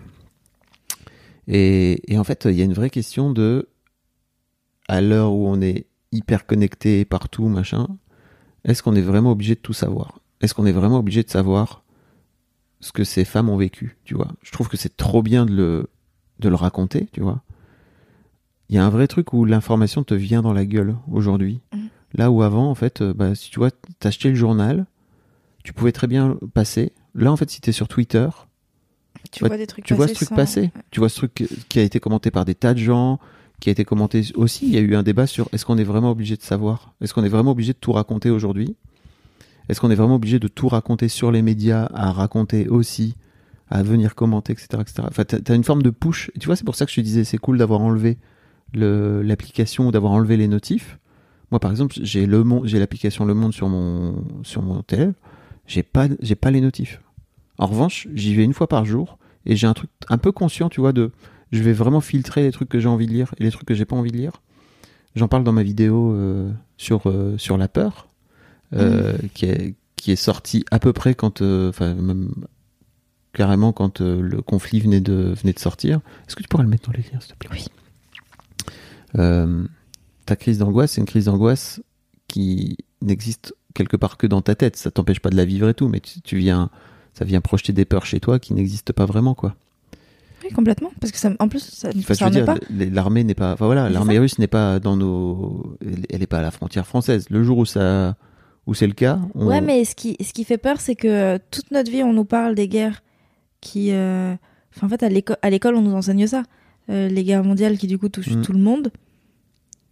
Et, 1.46 2.00
et 2.12 2.18
en 2.18 2.24
fait, 2.24 2.46
il 2.46 2.54
y 2.54 2.62
a 2.62 2.64
une 2.64 2.72
vraie 2.72 2.90
question 2.90 3.30
de, 3.32 3.68
à 4.88 5.00
l'heure 5.00 5.32
où 5.32 5.46
on 5.46 5.60
est 5.60 5.86
hyper 6.10 6.46
connecté 6.46 7.04
partout, 7.04 7.48
machin, 7.48 7.86
est-ce 8.66 8.82
qu'on 8.82 8.94
est 8.94 9.00
vraiment 9.02 9.30
obligé 9.30 9.54
de 9.54 9.60
tout 9.60 9.72
savoir? 9.72 10.20
Est-ce 10.42 10.52
qu'on 10.52 10.66
est 10.66 10.72
vraiment 10.72 10.98
obligé 10.98 11.22
de 11.22 11.30
savoir 11.30 11.82
ce 12.80 12.92
que 12.92 13.04
ces 13.04 13.24
femmes 13.24 13.48
ont 13.48 13.56
vécu, 13.56 13.96
tu 14.04 14.14
vois? 14.14 14.28
Je 14.42 14.52
trouve 14.52 14.68
que 14.68 14.76
c'est 14.76 14.94
trop 14.96 15.22
bien 15.22 15.46
de 15.46 15.52
le, 15.54 15.88
de 16.40 16.48
le 16.50 16.54
raconter, 16.54 17.08
tu 17.12 17.20
vois. 17.22 17.42
Il 18.68 18.76
y 18.76 18.78
a 18.78 18.84
un 18.84 18.90
vrai 18.90 19.06
truc 19.06 19.32
où 19.32 19.44
l'information 19.44 20.02
te 20.04 20.12
vient 20.14 20.42
dans 20.42 20.52
la 20.52 20.66
gueule 20.66 20.96
aujourd'hui. 21.10 21.60
Mhm. 21.72 21.88
Là 22.14 22.30
où 22.30 22.42
avant, 22.42 22.68
en 22.70 22.74
fait, 22.74 23.00
euh, 23.00 23.14
bah, 23.14 23.34
si 23.34 23.50
tu 23.50 23.58
vois, 23.58 23.70
t'achetais 24.00 24.28
le 24.30 24.34
journal, 24.34 24.86
tu 25.64 25.72
pouvais 25.72 25.92
très 25.92 26.06
bien 26.06 26.36
passer. 26.54 26.92
Là, 27.14 27.32
en 27.32 27.36
fait, 27.36 27.48
si 27.50 27.60
t'es 27.60 27.72
sur 27.72 27.88
Twitter, 27.88 28.28
Tu 29.32 29.44
vois 29.44 29.56
des 29.56 29.66
trucs 29.66 29.84
tu 29.84 29.94
vois 29.94 30.08
ce 30.08 30.14
truc 30.14 30.28
sans- 30.28 30.36
passer. 30.36 30.60
Ouais. 30.62 30.72
Tu 30.90 31.00
vois 31.00 31.08
ce 31.08 31.16
truc 31.16 31.48
qui 31.68 31.78
a 31.78 31.82
été 31.82 31.98
commenté 32.00 32.30
par 32.30 32.44
des 32.44 32.54
tas 32.54 32.74
de 32.74 32.78
gens, 32.78 33.18
qui 33.60 33.68
a 33.68 33.72
été 33.72 33.84
commenté 33.84 34.22
aussi. 34.34 34.66
Il 34.66 34.72
y 34.72 34.76
a 34.78 34.80
eu 34.80 34.94
un 34.96 35.02
débat 35.02 35.26
sur 35.26 35.48
est-ce 35.52 35.64
qu'on 35.64 35.78
est 35.78 35.84
vraiment 35.84 36.10
obligé 36.10 36.36
de 36.36 36.42
savoir 36.42 36.94
Est-ce 37.00 37.14
qu'on 37.14 37.24
est 37.24 37.28
vraiment 37.28 37.52
obligé 37.52 37.72
de 37.72 37.78
tout 37.78 37.92
raconter 37.92 38.30
aujourd'hui? 38.30 38.76
Est-ce 39.68 39.80
qu'on 39.80 39.90
est 39.90 39.94
vraiment 39.96 40.16
obligé 40.16 40.38
de 40.38 40.48
tout 40.48 40.68
raconter 40.68 41.08
sur 41.08 41.32
les 41.32 41.42
médias, 41.42 41.88
à 41.92 42.12
raconter 42.12 42.68
aussi, 42.68 43.16
à 43.68 43.82
venir 43.82 44.14
commenter, 44.14 44.52
etc. 44.52 44.68
etc. 44.80 45.02
Enfin, 45.08 45.24
t'as 45.24 45.54
une 45.54 45.64
forme 45.64 45.82
de 45.82 45.90
push. 45.90 46.30
Tu 46.38 46.46
vois, 46.46 46.54
c'est 46.54 46.64
pour 46.64 46.76
ça 46.76 46.84
que 46.86 46.90
je 46.92 46.96
te 46.96 47.00
disais, 47.00 47.24
c'est 47.24 47.38
cool 47.38 47.58
d'avoir 47.58 47.80
enlevé 47.80 48.18
le- 48.74 49.22
l'application 49.22 49.88
ou 49.88 49.90
d'avoir 49.90 50.12
enlevé 50.12 50.36
les 50.36 50.46
notifs. 50.48 50.98
Moi, 51.50 51.58
par 51.60 51.70
exemple, 51.70 51.96
j'ai 52.02 52.26
le 52.26 52.44
j'ai 52.64 52.78
l'application 52.78 53.24
Le 53.24 53.34
Monde 53.34 53.52
sur 53.52 53.68
mon 53.68 54.24
sur 54.42 54.62
mon 54.62 54.82
téléphone. 54.82 55.14
J'ai 55.66 55.82
pas 55.82 56.06
j'ai 56.20 56.34
pas 56.36 56.50
les 56.50 56.60
notifs. 56.60 57.00
En 57.58 57.66
revanche, 57.66 58.06
j'y 58.14 58.34
vais 58.34 58.44
une 58.44 58.52
fois 58.52 58.68
par 58.68 58.84
jour 58.84 59.18
et 59.46 59.56
j'ai 59.56 59.66
un 59.66 59.74
truc 59.74 59.90
un 60.08 60.18
peu 60.18 60.30
conscient, 60.32 60.68
tu 60.68 60.80
vois, 60.80 60.92
de 60.92 61.10
je 61.52 61.62
vais 61.62 61.72
vraiment 61.72 62.00
filtrer 62.00 62.42
les 62.42 62.52
trucs 62.52 62.68
que 62.68 62.80
j'ai 62.80 62.88
envie 62.88 63.06
de 63.06 63.12
lire 63.12 63.34
et 63.38 63.44
les 63.44 63.50
trucs 63.50 63.66
que 63.66 63.74
j'ai 63.74 63.84
pas 63.84 63.96
envie 63.96 64.12
de 64.12 64.16
lire. 64.16 64.42
J'en 65.14 65.28
parle 65.28 65.44
dans 65.44 65.52
ma 65.52 65.62
vidéo 65.62 66.12
euh, 66.12 66.50
sur 66.76 67.08
euh, 67.08 67.38
sur 67.38 67.56
la 67.56 67.68
peur, 67.68 68.08
euh, 68.74 69.16
qui 69.34 69.46
est 69.46 69.74
qui 69.96 70.12
est 70.12 70.16
sortie 70.16 70.64
à 70.70 70.78
peu 70.78 70.92
près 70.92 71.14
quand, 71.14 71.40
enfin 71.40 71.94
même 71.94 72.30
carrément 73.32 73.72
quand 73.72 74.00
le 74.00 74.42
conflit 74.42 74.80
venait 74.80 75.00
de 75.00 75.34
venait 75.40 75.52
de 75.52 75.58
sortir. 75.58 76.00
Est-ce 76.26 76.36
que 76.36 76.42
tu 76.42 76.48
pourrais 76.48 76.64
le 76.64 76.68
mettre 76.68 76.90
dans 76.90 76.96
les 76.96 77.02
liens, 77.02 77.20
s'il 77.20 77.34
te 77.34 77.38
plaît? 77.38 77.50
Oui. 77.52 77.66
Ta 80.26 80.36
crise 80.36 80.58
d'angoisse, 80.58 80.92
c'est 80.92 81.00
une 81.00 81.06
crise 81.06 81.26
d'angoisse 81.26 81.80
qui 82.28 82.76
n'existe 83.00 83.54
quelque 83.74 83.96
part 83.96 84.16
que 84.16 84.26
dans 84.26 84.42
ta 84.42 84.54
tête. 84.54 84.76
Ça 84.76 84.90
t'empêche 84.90 85.20
pas 85.20 85.30
de 85.30 85.36
la 85.36 85.44
vivre 85.44 85.68
et 85.68 85.74
tout, 85.74 85.88
mais 85.88 86.00
tu, 86.00 86.20
tu 86.20 86.36
viens, 86.36 86.68
ça 87.14 87.24
vient 87.24 87.40
projeter 87.40 87.72
des 87.72 87.84
peurs 87.84 88.04
chez 88.04 88.20
toi 88.20 88.38
qui 88.38 88.52
n'existent 88.52 88.92
pas 88.92 89.06
vraiment, 89.06 89.34
quoi. 89.34 89.54
Oui, 90.48 90.54
complètement. 90.54 90.90
Parce 91.00 91.12
que 91.12 91.18
ça, 91.18 91.30
en 91.38 91.48
plus, 91.48 91.60
ça 91.60 91.88
ne 91.92 91.98
Enfin, 92.00 92.30
dire, 92.30 92.44
pas. 92.44 92.56
l'armée 92.70 93.24
n'est 93.24 93.34
pas, 93.34 93.52
enfin 93.54 93.66
voilà, 93.66 93.88
l'armée 93.90 94.18
russe 94.18 94.38
n'est 94.38 94.46
pas 94.46 94.78
dans 94.80 94.96
nos, 94.96 95.76
elle- 96.10 96.20
n'est 96.20 96.26
pas 96.26 96.38
à 96.38 96.42
la 96.42 96.50
frontière 96.50 96.86
française. 96.86 97.26
Le 97.30 97.42
jour 97.42 97.58
où 97.58 97.64
ça, 97.66 98.16
où 98.66 98.74
c'est 98.74 98.86
le 98.86 98.92
cas, 98.92 99.18
on- 99.34 99.46
Ouais, 99.46 99.60
mais 99.60 99.84
ce 99.84 99.94
qui, 99.94 100.16
ce 100.20 100.32
qui 100.32 100.44
fait 100.44 100.58
peur, 100.58 100.80
c'est 100.80 100.96
que 100.96 101.38
toute 101.50 101.70
notre 101.70 101.90
vie, 101.90 102.02
on 102.02 102.12
nous 102.12 102.24
parle 102.24 102.54
des 102.54 102.68
guerres 102.68 103.02
qui. 103.60 103.90
euh, 103.92 104.34
Enfin, 104.76 104.88
en 104.88 104.90
fait, 104.90 105.02
à 105.02 105.08
l'éco- 105.08 105.34
à 105.40 105.48
l'école, 105.48 105.74
on 105.76 105.80
nous 105.82 105.94
enseigne 105.94 106.26
ça. 106.26 106.42
Euh, 106.90 107.08
les 107.08 107.24
guerres 107.24 107.42
mondiales 107.44 107.78
qui, 107.78 107.86
du 107.86 107.96
coup, 107.98 108.10
touchent 108.10 108.28
Mm. 108.36 108.42
tout 108.42 108.52
le 108.52 108.58
monde, 108.58 108.90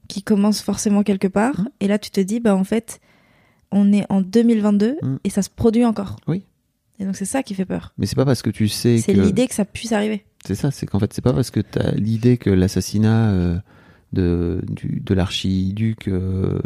qui 0.09 0.23
commencent 0.23 0.61
forcément 0.61 1.03
quelque 1.03 1.27
part. 1.29 1.59
Mm. 1.61 1.69
Et 1.81 1.89
là, 1.89 1.99
tu 1.99 2.11
te 2.11 2.21
dis, 2.21 2.39
bah, 2.41 2.55
en 2.55 2.65
fait, 2.65 3.01
on 3.73 3.93
est 3.93 4.05
en 4.11 4.21
2022 4.21 4.97
Mm. 5.03 5.17
et 5.25 5.31
ça 5.31 5.41
se 5.43 5.49
produit 5.49 5.85
encore. 5.87 6.17
Oui. 6.29 6.43
Et 7.01 7.05
donc, 7.07 7.17
c'est 7.17 7.25
ça 7.25 7.43
qui 7.43 7.55
fait 7.55 7.65
peur. 7.65 7.93
mais 7.99 8.07
c'est 8.07 8.15
pas 8.15 8.25
parce 8.27 8.43
que 8.43 8.51
tu 8.51 8.69
sais 8.69 8.99
C'est 8.99 9.15
que, 9.15 9.21
l'idée 9.21 9.47
que 9.49 9.55
ça 9.55 9.65
puisse 9.65 9.93
arriver. 9.93 10.25
C'est 10.47 10.55
ça, 10.55 10.71
c'est 10.71 10.87
qu'en 10.87 10.99
fait, 10.99 11.13
c'est 11.13 11.23
pas 11.23 11.33
parce 11.33 11.51
que 11.51 11.61
tu 11.61 11.79
as 11.79 11.93
l'idée 11.93 12.37
que 12.37 12.51
l'assassinat 12.51 13.31
euh, 13.31 13.59
de, 14.13 14.61
du, 14.69 15.01
de 15.05 15.15
l'archiduc 15.15 16.09
euh, 16.09 16.61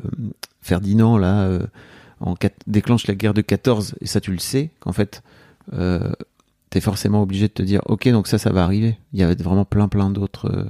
Ferdinand, 0.60 1.16
là, 1.16 1.42
euh, 1.42 1.66
en 2.20 2.34
déclenche 2.66 3.06
la 3.06 3.14
guerre 3.14 3.34
de 3.34 3.40
14, 3.40 3.94
et 4.00 4.06
ça, 4.06 4.20
tu 4.20 4.32
le 4.32 4.38
sais, 4.38 4.70
qu'en 4.80 4.92
fait, 4.92 5.22
euh, 5.72 6.12
t'es 6.70 6.80
forcément 6.80 7.22
obligé 7.22 7.46
de 7.48 7.52
te 7.52 7.62
dire, 7.62 7.80
ok, 7.86 8.08
donc 8.08 8.26
ça, 8.26 8.38
ça 8.38 8.50
va 8.50 8.64
arriver. 8.64 8.98
Il 9.12 9.20
y 9.20 9.22
avait 9.22 9.40
vraiment 9.40 9.64
plein, 9.64 9.88
plein 9.88 10.10
d'autres. 10.10 10.66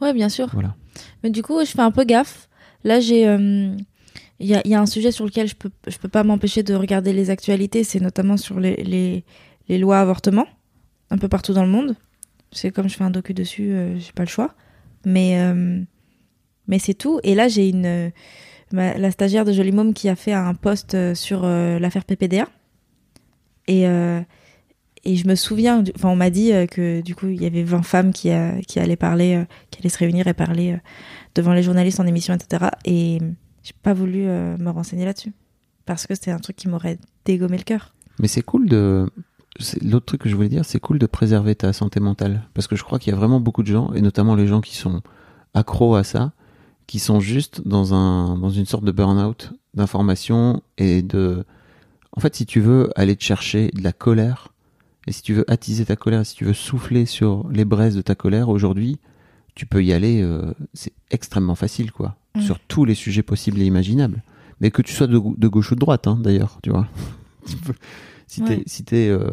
Ouais, 0.00 0.14
bien 0.14 0.28
sûr. 0.28 0.48
Voilà. 0.52 0.74
Mais 1.22 1.30
du 1.30 1.42
coup, 1.42 1.60
je 1.60 1.70
fais 1.70 1.82
un 1.82 1.90
peu 1.90 2.04
gaffe. 2.04 2.48
Là, 2.84 3.00
j'ai. 3.00 3.22
Il 4.40 4.48
y, 4.48 4.54
a, 4.56 4.66
y 4.66 4.74
a 4.74 4.80
un 4.80 4.86
sujet 4.86 5.12
sur 5.12 5.24
lequel 5.24 5.46
je 5.46 5.54
peux, 5.54 5.70
je 5.86 5.96
peux 5.96 6.08
pas 6.08 6.24
m'empêcher 6.24 6.64
de 6.64 6.74
regarder 6.74 7.12
les 7.12 7.30
actualités, 7.30 7.84
c'est 7.84 8.00
notamment 8.00 8.36
sur 8.36 8.58
les, 8.58 8.74
les, 8.82 9.24
les 9.68 9.78
lois 9.78 10.00
avortement, 10.00 10.46
un 11.10 11.18
peu 11.18 11.28
partout 11.28 11.52
dans 11.52 11.64
le 11.64 11.70
monde. 11.70 11.94
C'est 12.54 12.70
comme 12.70 12.88
je 12.88 12.96
fais 12.96 13.04
un 13.04 13.10
docu 13.10 13.34
dessus, 13.34 13.70
euh, 13.72 13.98
j'ai 13.98 14.12
pas 14.12 14.22
le 14.22 14.28
choix. 14.28 14.54
Mais, 15.04 15.38
euh, 15.40 15.80
mais 16.66 16.78
c'est 16.78 16.94
tout. 16.94 17.20
Et 17.22 17.34
là, 17.34 17.48
j'ai 17.48 17.68
une. 17.68 17.86
euh, 17.86 18.10
la 18.72 19.10
stagiaire 19.10 19.44
de 19.44 19.52
Jolie 19.52 19.70
Môme 19.72 19.92
qui 19.94 20.08
a 20.08 20.16
fait 20.16 20.32
un 20.32 20.54
post 20.54 20.94
euh, 20.94 21.14
sur 21.14 21.42
l'affaire 21.44 22.04
PPDA. 22.04 22.48
Et, 23.68 23.84
et 25.04 25.16
je 25.16 25.26
me 25.28 25.34
souviens, 25.34 25.82
enfin, 25.94 26.08
on 26.08 26.16
m'a 26.16 26.30
dit 26.30 26.50
que 26.70 27.00
du 27.02 27.14
coup, 27.14 27.28
il 27.28 27.42
y 27.42 27.46
avait 27.46 27.62
20 27.62 27.82
femmes 27.82 28.12
qui, 28.12 28.30
euh, 28.30 28.60
qui 28.66 28.78
allaient 28.80 28.96
parler, 28.96 29.44
qui 29.70 29.88
se 29.88 29.98
réunir 29.98 30.26
et 30.26 30.34
parler 30.34 30.76
devant 31.34 31.52
les 31.52 31.62
journalistes 31.62 32.00
en 32.00 32.06
émission, 32.06 32.34
etc. 32.34 32.66
Et 32.84 33.18
j'ai 33.62 33.72
pas 33.82 33.94
voulu 33.94 34.24
me 34.24 34.70
renseigner 34.70 35.04
là-dessus. 35.04 35.32
Parce 35.86 36.06
que 36.06 36.14
c'était 36.14 36.30
un 36.30 36.38
truc 36.38 36.56
qui 36.56 36.68
m'aurait 36.68 36.98
dégommé 37.24 37.56
le 37.58 37.62
cœur. 37.62 37.94
Mais 38.18 38.28
c'est 38.28 38.42
cool 38.42 38.68
de. 38.68 39.08
L'autre 39.82 40.06
truc 40.06 40.22
que 40.22 40.28
je 40.28 40.34
voulais 40.34 40.48
dire, 40.48 40.64
c'est 40.64 40.80
cool 40.80 40.98
de 40.98 41.06
préserver 41.06 41.54
ta 41.54 41.72
santé 41.72 42.00
mentale. 42.00 42.48
Parce 42.54 42.66
que 42.66 42.74
je 42.76 42.82
crois 42.82 42.98
qu'il 42.98 43.12
y 43.12 43.14
a 43.14 43.18
vraiment 43.18 43.40
beaucoup 43.40 43.62
de 43.62 43.68
gens, 43.68 43.92
et 43.92 44.00
notamment 44.00 44.34
les 44.34 44.46
gens 44.46 44.60
qui 44.60 44.76
sont 44.76 45.02
accros 45.54 45.94
à 45.94 46.02
ça, 46.04 46.32
qui 46.86 46.98
sont 46.98 47.20
juste 47.20 47.66
dans, 47.66 47.94
un, 47.94 48.36
dans 48.36 48.50
une 48.50 48.66
sorte 48.66 48.84
de 48.84 48.92
burn-out 48.92 49.52
d'information 49.74 50.62
et 50.78 51.02
de. 51.02 51.44
En 52.12 52.20
fait, 52.20 52.34
si 52.36 52.46
tu 52.46 52.60
veux 52.60 52.90
aller 52.96 53.16
te 53.16 53.22
chercher 53.24 53.70
de 53.74 53.82
la 53.82 53.92
colère, 53.92 54.48
et 55.06 55.12
si 55.12 55.22
tu 55.22 55.34
veux 55.34 55.44
attiser 55.50 55.84
ta 55.84 55.96
colère, 55.96 56.24
si 56.26 56.34
tu 56.34 56.44
veux 56.44 56.52
souffler 56.54 57.06
sur 57.06 57.48
les 57.50 57.64
braises 57.64 57.94
de 57.96 58.02
ta 58.02 58.14
colère, 58.14 58.48
aujourd'hui, 58.48 58.98
tu 59.54 59.66
peux 59.66 59.84
y 59.84 59.92
aller, 59.92 60.20
euh, 60.22 60.52
c'est 60.72 60.92
extrêmement 61.10 61.54
facile, 61.54 61.92
quoi. 61.92 62.16
Mm. 62.34 62.40
Sur 62.40 62.58
tous 62.60 62.84
les 62.84 62.94
sujets 62.94 63.22
possibles 63.22 63.60
et 63.60 63.66
imaginables. 63.66 64.22
Mais 64.60 64.70
que 64.70 64.82
tu 64.82 64.92
sois 64.92 65.06
de, 65.06 65.20
de 65.36 65.48
gauche 65.48 65.72
ou 65.72 65.74
de 65.74 65.80
droite, 65.80 66.06
hein, 66.08 66.18
d'ailleurs, 66.20 66.58
tu 66.62 66.70
vois. 66.70 66.88
Si 68.26 68.40
t'es 68.42 68.56
Ouais. 68.56 68.62
si 68.66 68.84
t'es 68.84 69.08
euh, 69.08 69.30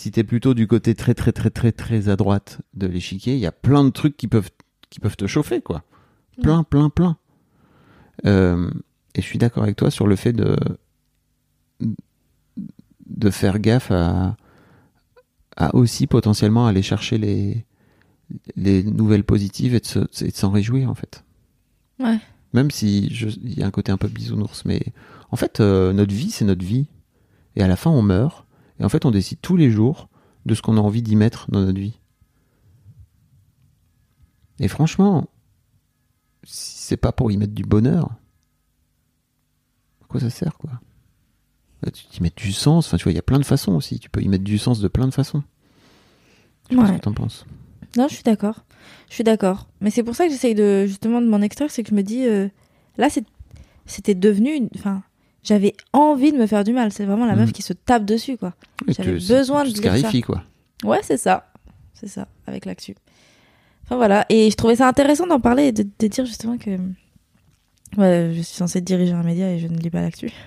si 0.00 0.10
t'es 0.10 0.24
plutôt 0.24 0.54
du 0.54 0.66
côté 0.66 0.94
très 0.94 1.14
très 1.14 1.32
très 1.32 1.50
très 1.50 1.72
très 1.72 2.08
à 2.08 2.16
droite 2.16 2.60
de 2.74 2.86
l'échiquier, 2.86 3.34
il 3.34 3.40
y 3.40 3.46
a 3.46 3.52
plein 3.52 3.84
de 3.84 3.90
trucs 3.90 4.16
qui 4.16 4.28
peuvent 4.28 4.50
qui 4.88 4.98
peuvent 5.00 5.16
te 5.16 5.26
chauffer 5.26 5.60
quoi. 5.60 5.82
Plein 6.42 6.62
plein 6.62 6.88
plein. 6.90 7.16
Euh, 8.26 8.70
et 9.14 9.20
je 9.22 9.26
suis 9.26 9.38
d'accord 9.38 9.62
avec 9.62 9.76
toi 9.76 9.90
sur 9.90 10.06
le 10.06 10.16
fait 10.16 10.32
de 10.32 10.56
de 13.06 13.30
faire 13.30 13.58
gaffe 13.58 13.90
à 13.90 14.36
à 15.56 15.74
aussi 15.74 16.06
potentiellement 16.06 16.66
aller 16.66 16.82
chercher 16.82 17.18
les 17.18 17.66
les 18.56 18.84
nouvelles 18.84 19.24
positives 19.24 19.74
et 19.74 19.80
de 19.80 19.86
se- 19.86 20.30
s'en 20.32 20.50
réjouir 20.50 20.88
en 20.88 20.94
fait. 20.94 21.24
Ouais. 21.98 22.18
Même 22.52 22.70
si 22.70 23.12
je- 23.12 23.28
il 23.28 23.58
y 23.58 23.62
a 23.62 23.66
un 23.66 23.70
côté 23.72 23.90
un 23.92 23.96
peu 23.96 24.08
bisounours, 24.08 24.64
mais 24.64 24.80
en 25.30 25.36
fait, 25.36 25.60
euh, 25.60 25.92
notre 25.92 26.14
vie, 26.14 26.30
c'est 26.30 26.44
notre 26.44 26.64
vie. 26.64 26.86
Et 27.56 27.62
à 27.62 27.68
la 27.68 27.76
fin, 27.76 27.90
on 27.90 28.02
meurt. 28.02 28.46
Et 28.80 28.84
en 28.84 28.88
fait, 28.88 29.04
on 29.04 29.10
décide 29.10 29.40
tous 29.40 29.56
les 29.56 29.70
jours 29.70 30.08
de 30.46 30.54
ce 30.54 30.62
qu'on 30.62 30.76
a 30.76 30.80
envie 30.80 31.02
d'y 31.02 31.16
mettre 31.16 31.50
dans 31.50 31.60
notre 31.60 31.78
vie. 31.78 31.98
Et 34.58 34.68
franchement, 34.68 35.28
si 36.44 36.78
c'est 36.82 36.96
pas 36.96 37.12
pour 37.12 37.30
y 37.30 37.36
mettre 37.36 37.54
du 37.54 37.62
bonheur, 37.62 38.10
à 40.02 40.06
quoi 40.08 40.20
ça 40.20 40.30
sert, 40.30 40.56
quoi? 40.58 40.70
Là, 41.82 41.90
Tu 41.90 42.04
y 42.18 42.22
mettre 42.22 42.36
du 42.36 42.52
sens, 42.52 42.86
enfin, 42.86 42.96
tu 42.96 43.04
vois, 43.04 43.12
il 43.12 43.16
y 43.16 43.18
a 43.18 43.22
plein 43.22 43.38
de 43.38 43.44
façons 43.44 43.72
aussi. 43.72 43.98
Tu 43.98 44.10
peux 44.10 44.22
y 44.22 44.28
mettre 44.28 44.44
du 44.44 44.58
sens 44.58 44.80
de 44.80 44.88
plein 44.88 45.06
de 45.06 45.14
façons. 45.14 45.42
Je 46.70 46.76
Ouais. 46.76 46.96
que 46.96 47.00
t'en 47.00 47.12
penses. 47.14 47.46
Non, 47.96 48.06
je 48.08 48.14
suis 48.14 48.22
d'accord. 48.22 48.64
Je 49.08 49.14
suis 49.14 49.24
d'accord. 49.24 49.66
Mais 49.80 49.90
c'est 49.90 50.02
pour 50.02 50.14
ça 50.14 50.24
que 50.26 50.30
j'essaye 50.30 50.54
de 50.54 50.86
justement 50.86 51.20
de 51.20 51.26
m'en 51.26 51.40
extraire, 51.40 51.70
c'est 51.70 51.82
que 51.82 51.90
je 51.90 51.94
me 51.94 52.02
dis 52.02 52.26
euh, 52.26 52.48
là 52.96 53.08
c'était 53.86 54.14
devenu 54.14 54.52
une 54.54 54.68
enfin 54.76 55.02
j'avais 55.42 55.74
envie 55.92 56.32
de 56.32 56.36
me 56.38 56.46
faire 56.46 56.64
du 56.64 56.72
mal, 56.72 56.92
c'est 56.92 57.04
vraiment 57.04 57.26
la 57.26 57.34
meuf 57.36 57.52
qui 57.52 57.62
se 57.62 57.72
tape 57.72 58.04
dessus 58.04 58.36
quoi. 58.36 58.52
J'avais 58.88 59.12
besoin 59.12 59.64
de 59.64 59.70
dire 59.70 59.96
ça. 59.96 60.20
quoi. 60.22 60.42
Ouais, 60.84 61.00
c'est 61.02 61.16
ça. 61.16 61.52
C'est 61.94 62.08
ça 62.08 62.28
avec 62.46 62.64
l'actu. 62.66 62.94
Enfin 63.84 63.96
voilà, 63.96 64.24
et 64.28 64.50
je 64.50 64.56
trouvais 64.56 64.76
ça 64.76 64.86
intéressant 64.88 65.26
d'en 65.26 65.40
parler 65.40 65.64
et 65.64 65.72
de, 65.72 65.82
de 65.98 66.06
dire 66.06 66.24
justement 66.24 66.56
que 66.58 66.70
ouais, 67.96 68.32
je 68.34 68.40
suis 68.42 68.54
censée 68.56 68.80
diriger 68.80 69.12
un 69.12 69.22
média 69.22 69.50
et 69.52 69.58
je 69.58 69.66
ne 69.66 69.76
lis 69.76 69.90
pas 69.90 70.00
l'actu. 70.02 70.30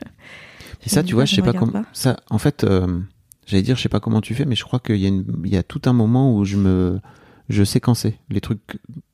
Et 0.86 0.90
ça, 0.90 1.02
tu 1.02 1.14
vois, 1.14 1.24
je 1.24 1.34
sais 1.36 1.42
pas 1.42 1.54
comment. 1.54 1.86
Ça, 1.94 2.18
en 2.30 2.38
fait, 2.38 2.66
euh, 2.66 3.00
j'allais 3.46 3.64
dire, 3.64 3.78
je 3.78 3.82
sais 3.82 3.88
pas 3.88 4.02
comment 4.02 4.20
tu 4.20 4.36
fais, 4.36 4.44
mais 4.44 4.56
je 4.56 4.66
crois 4.66 4.80
qu'il 4.82 4.98
y, 4.98 5.06
a 5.06 5.08
une- 5.08 5.42
il 5.46 5.54
y 5.54 5.56
a 5.56 5.64
tout 5.64 5.82
un 5.86 5.94
moment 5.94 6.36
où 6.36 6.44
je 6.44 6.58
me, 6.58 7.00
je 7.48 7.64
séquençais 7.64 8.20
les 8.30 8.42
trucs 8.42 8.60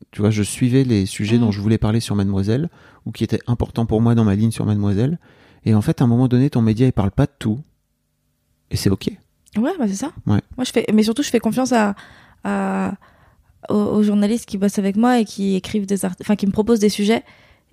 tu 0.10 0.22
vois, 0.22 0.32
je 0.32 0.42
suivais 0.42 0.84
les 0.84 1.06
sujets 1.06 1.38
Mm. 1.38 1.42
dont 1.42 1.52
je 1.52 1.62
voulais 1.62 1.78
parler 1.78 2.00
sur 2.00 2.16
Mademoiselle 2.16 2.70
ou 3.06 3.12
qui 3.12 3.24
étaient 3.24 3.42
importants 3.46 3.86
pour 3.86 4.02
moi 4.02 4.16
dans 4.16 4.24
ma 4.24 4.34
ligne 4.34 4.50
sur 4.50 4.66
Mademoiselle. 4.66 5.20
Et 5.66 5.74
en 5.76 5.82
fait, 5.82 6.02
à 6.02 6.06
un 6.06 6.08
moment 6.08 6.28
donné, 6.28 6.50
ton 6.50 6.62
média, 6.62 6.86
il 6.88 6.94
parle 6.94 7.12
pas 7.12 7.26
de 7.26 7.32
tout. 7.38 7.60
Et 8.72 8.76
c'est 8.78 8.90
OK. 8.90 9.10
Ouais, 9.58 9.72
bah 9.80 9.86
c'est 9.88 9.96
ça. 9.96 10.12
Ouais. 10.28 10.42
Moi, 10.58 10.64
je 10.66 10.72
fais, 10.72 10.86
mais 10.94 11.04
surtout, 11.04 11.24
je 11.24 11.30
fais 11.30 11.40
confiance 11.40 11.74
à, 11.74 11.96
à- 12.44 12.94
aux, 13.70 13.74
aux 13.76 14.04
journalistes 14.04 14.46
qui 14.46 14.58
bossent 14.58 14.80
avec 14.80 14.96
moi 14.96 15.20
et 15.20 15.26
qui 15.26 15.56
écrivent 15.56 15.86
des 15.86 16.06
articles, 16.06 16.24
enfin, 16.26 16.36
qui 16.36 16.46
me 16.48 16.52
proposent 16.52 16.80
des 16.80 16.90
sujets. 16.90 17.24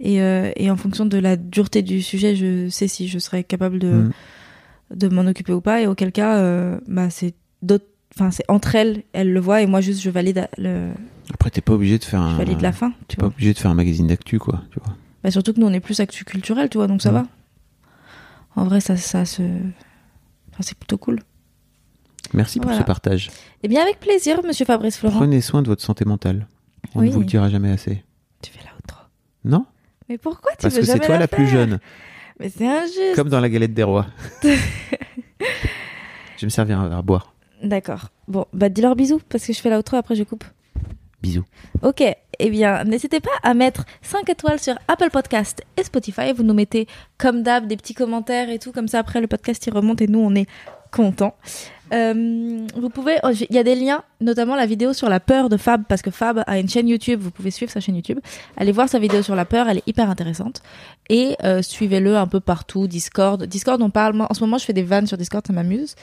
Et, 0.01 0.21
euh, 0.21 0.51
et 0.57 0.71
en 0.71 0.77
fonction 0.77 1.07
de 1.07 1.17
la 1.19 1.37
dureté 1.37 1.83
du 1.83 2.03
sujet, 2.03 2.35
je 2.37 2.69
sais 2.69 2.89
si 2.89 3.09
je 3.09 3.19
serai 3.19 3.45
capable 3.45 3.79
de, 3.79 3.89
Mm. 3.93 4.13
de 4.97 5.09
m'en 5.09 5.23
occuper 5.27 5.53
ou 5.53 5.61
pas. 5.61 5.81
Et 5.83 5.87
auquel 5.87 6.13
cas, 6.13 6.37
euh, 6.39 6.79
bah, 6.89 7.09
c'est 7.11 7.35
d'autres, 7.63 7.87
enfin, 8.15 8.31
c'est 8.31 8.45
entre 8.49 8.75
elles, 8.75 9.05
elles 9.13 9.33
le 9.33 9.41
voient 9.41 9.63
et 9.63 9.67
moi, 9.67 9.81
juste, 9.81 10.03
je 10.03 10.11
valide 10.11 10.49
le, 10.59 10.91
Après, 11.33 11.51
t'es 11.51 11.61
pas 11.61 11.73
obligé 11.75 11.99
de 11.99 12.05
faire 12.05 12.21
je 12.23 12.35
un. 12.35 12.37
valide 12.37 12.61
la 12.63 12.73
fin, 12.73 12.93
T'es 13.09 13.17
pas 13.17 13.23
vois. 13.27 13.33
obligé 13.35 13.53
de 13.55 13.59
faire 13.59 13.71
un 13.71 13.75
magazine 13.75 14.07
d'actu, 14.07 14.39
quoi. 14.39 14.63
Tu 14.71 14.79
vois. 14.85 14.95
Bah, 15.23 15.31
surtout 15.31 15.53
que 15.55 15.61
nous, 15.61 15.67
on 15.67 15.73
est 15.73 15.81
plus 15.81 16.01
actu 16.01 16.25
culturel, 16.25 16.69
tu 16.69 16.79
vois, 16.79 16.87
donc 16.89 17.01
ça 17.03 17.11
Mm. 17.11 17.15
va. 17.15 17.27
En 18.57 18.65
vrai, 18.65 18.81
ça, 18.81 18.97
ça 18.97 19.25
se, 19.25 19.43
enfin, 19.43 20.61
c'est 20.61 20.77
plutôt 20.77 20.99
cool. 20.99 21.21
Merci 22.35 22.59
pour 22.59 22.73
ce 22.73 22.83
partage. 22.83 23.31
Eh 23.63 23.69
bien, 23.69 23.83
avec 23.83 24.01
plaisir, 24.01 24.41
monsieur 24.45 24.65
Fabrice 24.67 24.97
Florent. 24.99 25.17
Prenez 25.19 25.41
soin 25.41 25.63
de 25.63 25.69
votre 25.69 25.83
santé 25.83 26.05
mentale. 26.05 26.49
On 26.95 27.01
Oui. 27.01 27.09
ne 27.09 27.13
vous 27.13 27.21
le 27.21 27.27
dira 27.27 27.49
jamais 27.49 27.71
assez. 27.71 28.03
Tu 28.43 28.51
fais 28.51 28.65
la 28.65 28.71
outro. 28.83 28.99
Non? 29.45 29.65
Mais 30.09 30.19
pourquoi 30.19 30.53
tu 30.53 30.63
Parce 30.63 30.75
veux 30.75 30.81
que 30.81 30.87
c'est 30.87 30.99
toi 30.99 31.15
la 31.15 31.21
la 31.21 31.29
plus 31.29 31.47
jeune. 31.47 31.79
Mais 32.41 32.49
c'est 32.51 32.67
injuste. 32.67 33.15
Comme 33.15 33.29
dans 33.29 33.41
la 33.41 33.49
galette 33.49 33.75
des 33.75 33.83
rois. 33.85 34.07
Je 34.43 34.49
vais 36.43 36.47
me 36.47 36.49
servir 36.51 36.81
un 36.81 36.89
verre 36.89 36.99
à 36.99 37.03
boire. 37.03 37.35
D'accord. 37.63 38.11
Bon, 38.29 38.45
bah 38.53 38.69
dis-leur 38.69 38.95
bisous 38.97 39.21
parce 39.29 39.47
que 39.47 39.53
je 39.53 39.61
fais 39.61 39.71
la 39.71 39.79
outro 39.79 39.97
après 39.97 40.15
je 40.15 40.25
coupe. 40.25 40.45
Bisous. 41.23 41.45
Ok, 41.83 42.03
eh 42.39 42.51
bien, 42.51 42.85
n'hésitez 42.85 43.21
pas 43.21 43.31
à 43.43 43.55
mettre 43.55 43.85
5 44.03 44.29
étoiles 44.29 44.59
sur 44.59 44.75
Apple 44.89 45.11
Podcast 45.11 45.63
et 45.77 45.85
Spotify. 45.85 46.33
Vous 46.33 46.43
nous 46.43 46.55
mettez, 46.55 46.87
comme 47.19 47.43
d'hab, 47.43 47.67
des 47.67 47.77
petits 47.77 47.95
commentaires 47.95 48.51
et 48.51 48.59
tout. 48.59 48.73
Comme 48.73 48.89
ça, 48.89 48.99
après, 48.99 49.21
le 49.21 49.27
podcast, 49.27 49.67
il 49.67 49.73
remonte 49.73 50.01
et 50.03 50.07
nous, 50.07 50.21
on 50.21 50.35
est 50.35 50.47
contents. 50.91 51.37
Euh, 51.93 52.67
vous 52.75 52.89
pouvez, 52.89 53.19
oh, 53.23 53.31
il 53.31 53.55
y 53.55 53.59
a 53.59 53.63
des 53.63 53.77
liens, 53.77 54.03
notamment 54.21 54.57
la 54.57 54.67
vidéo 54.67 54.93
sur 54.93 55.09
la 55.09 55.21
peur 55.21 55.49
de 55.49 55.57
Fab, 55.57 55.85
parce 55.89 56.03
que 56.03 56.11
Fab 56.11 56.43
a 56.47 56.59
une 56.59 56.69
chaîne 56.69 56.89
YouTube. 56.89 57.21
Vous 57.21 57.31
pouvez 57.31 57.51
suivre 57.51 57.71
sa 57.71 57.81
chaîne 57.81 57.95
YouTube. 57.95 58.19
Allez 58.57 58.73
voir 58.73 58.89
sa 58.89 58.99
vidéo 58.99 59.23
sur 59.23 59.37
la 59.37 59.45
peur, 59.45 59.69
elle 59.69 59.79
est 59.79 59.87
hyper 59.87 60.11
intéressante. 60.11 60.63
Et 61.09 61.37
euh, 61.45 61.63
suivez-le 61.63 62.17
un 62.17 62.27
peu 62.27 62.41
partout. 62.41 62.89
Discord, 62.89 63.45
Discord, 63.45 63.81
on 63.83 63.91
parle. 63.91 64.15
Moi, 64.15 64.27
en 64.29 64.35
ce 64.35 64.41
moment, 64.41 64.59
je 64.59 64.65
fais 64.65 64.73
des 64.73 64.83
vannes 64.83 65.07
sur 65.07 65.17
Discord, 65.17 65.47
ça 65.47 65.53
m'amuse. 65.53 65.95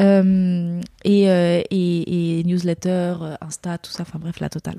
Euh, 0.00 0.80
et, 1.04 1.24
et, 1.24 2.40
et 2.40 2.44
newsletter, 2.44 3.14
Insta, 3.40 3.78
tout 3.78 3.90
ça. 3.90 4.02
Enfin 4.02 4.18
bref, 4.18 4.40
la 4.40 4.48
totale. 4.48 4.78